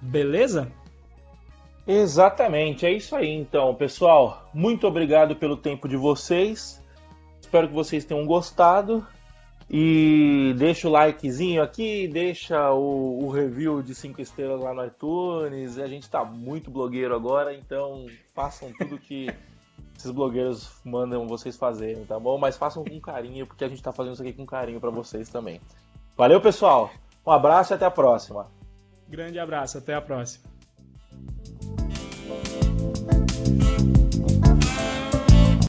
[0.00, 0.72] Beleza?
[1.86, 4.48] Exatamente, é isso aí então, pessoal.
[4.54, 6.80] Muito obrigado pelo tempo de vocês.
[7.40, 9.06] Espero que vocês tenham gostado.
[9.74, 15.78] E deixa o likezinho aqui, deixa o, o review de 5 estrelas lá no iTunes.
[15.78, 19.34] A gente tá muito blogueiro agora, então façam tudo que
[19.96, 22.36] esses blogueiros mandam vocês fazerem, tá bom?
[22.36, 25.30] Mas façam com carinho, porque a gente tá fazendo isso aqui com carinho para vocês
[25.30, 25.58] também.
[26.18, 26.90] Valeu, pessoal.
[27.26, 28.48] Um abraço e até a próxima.
[29.08, 30.51] Grande abraço, até a próxima.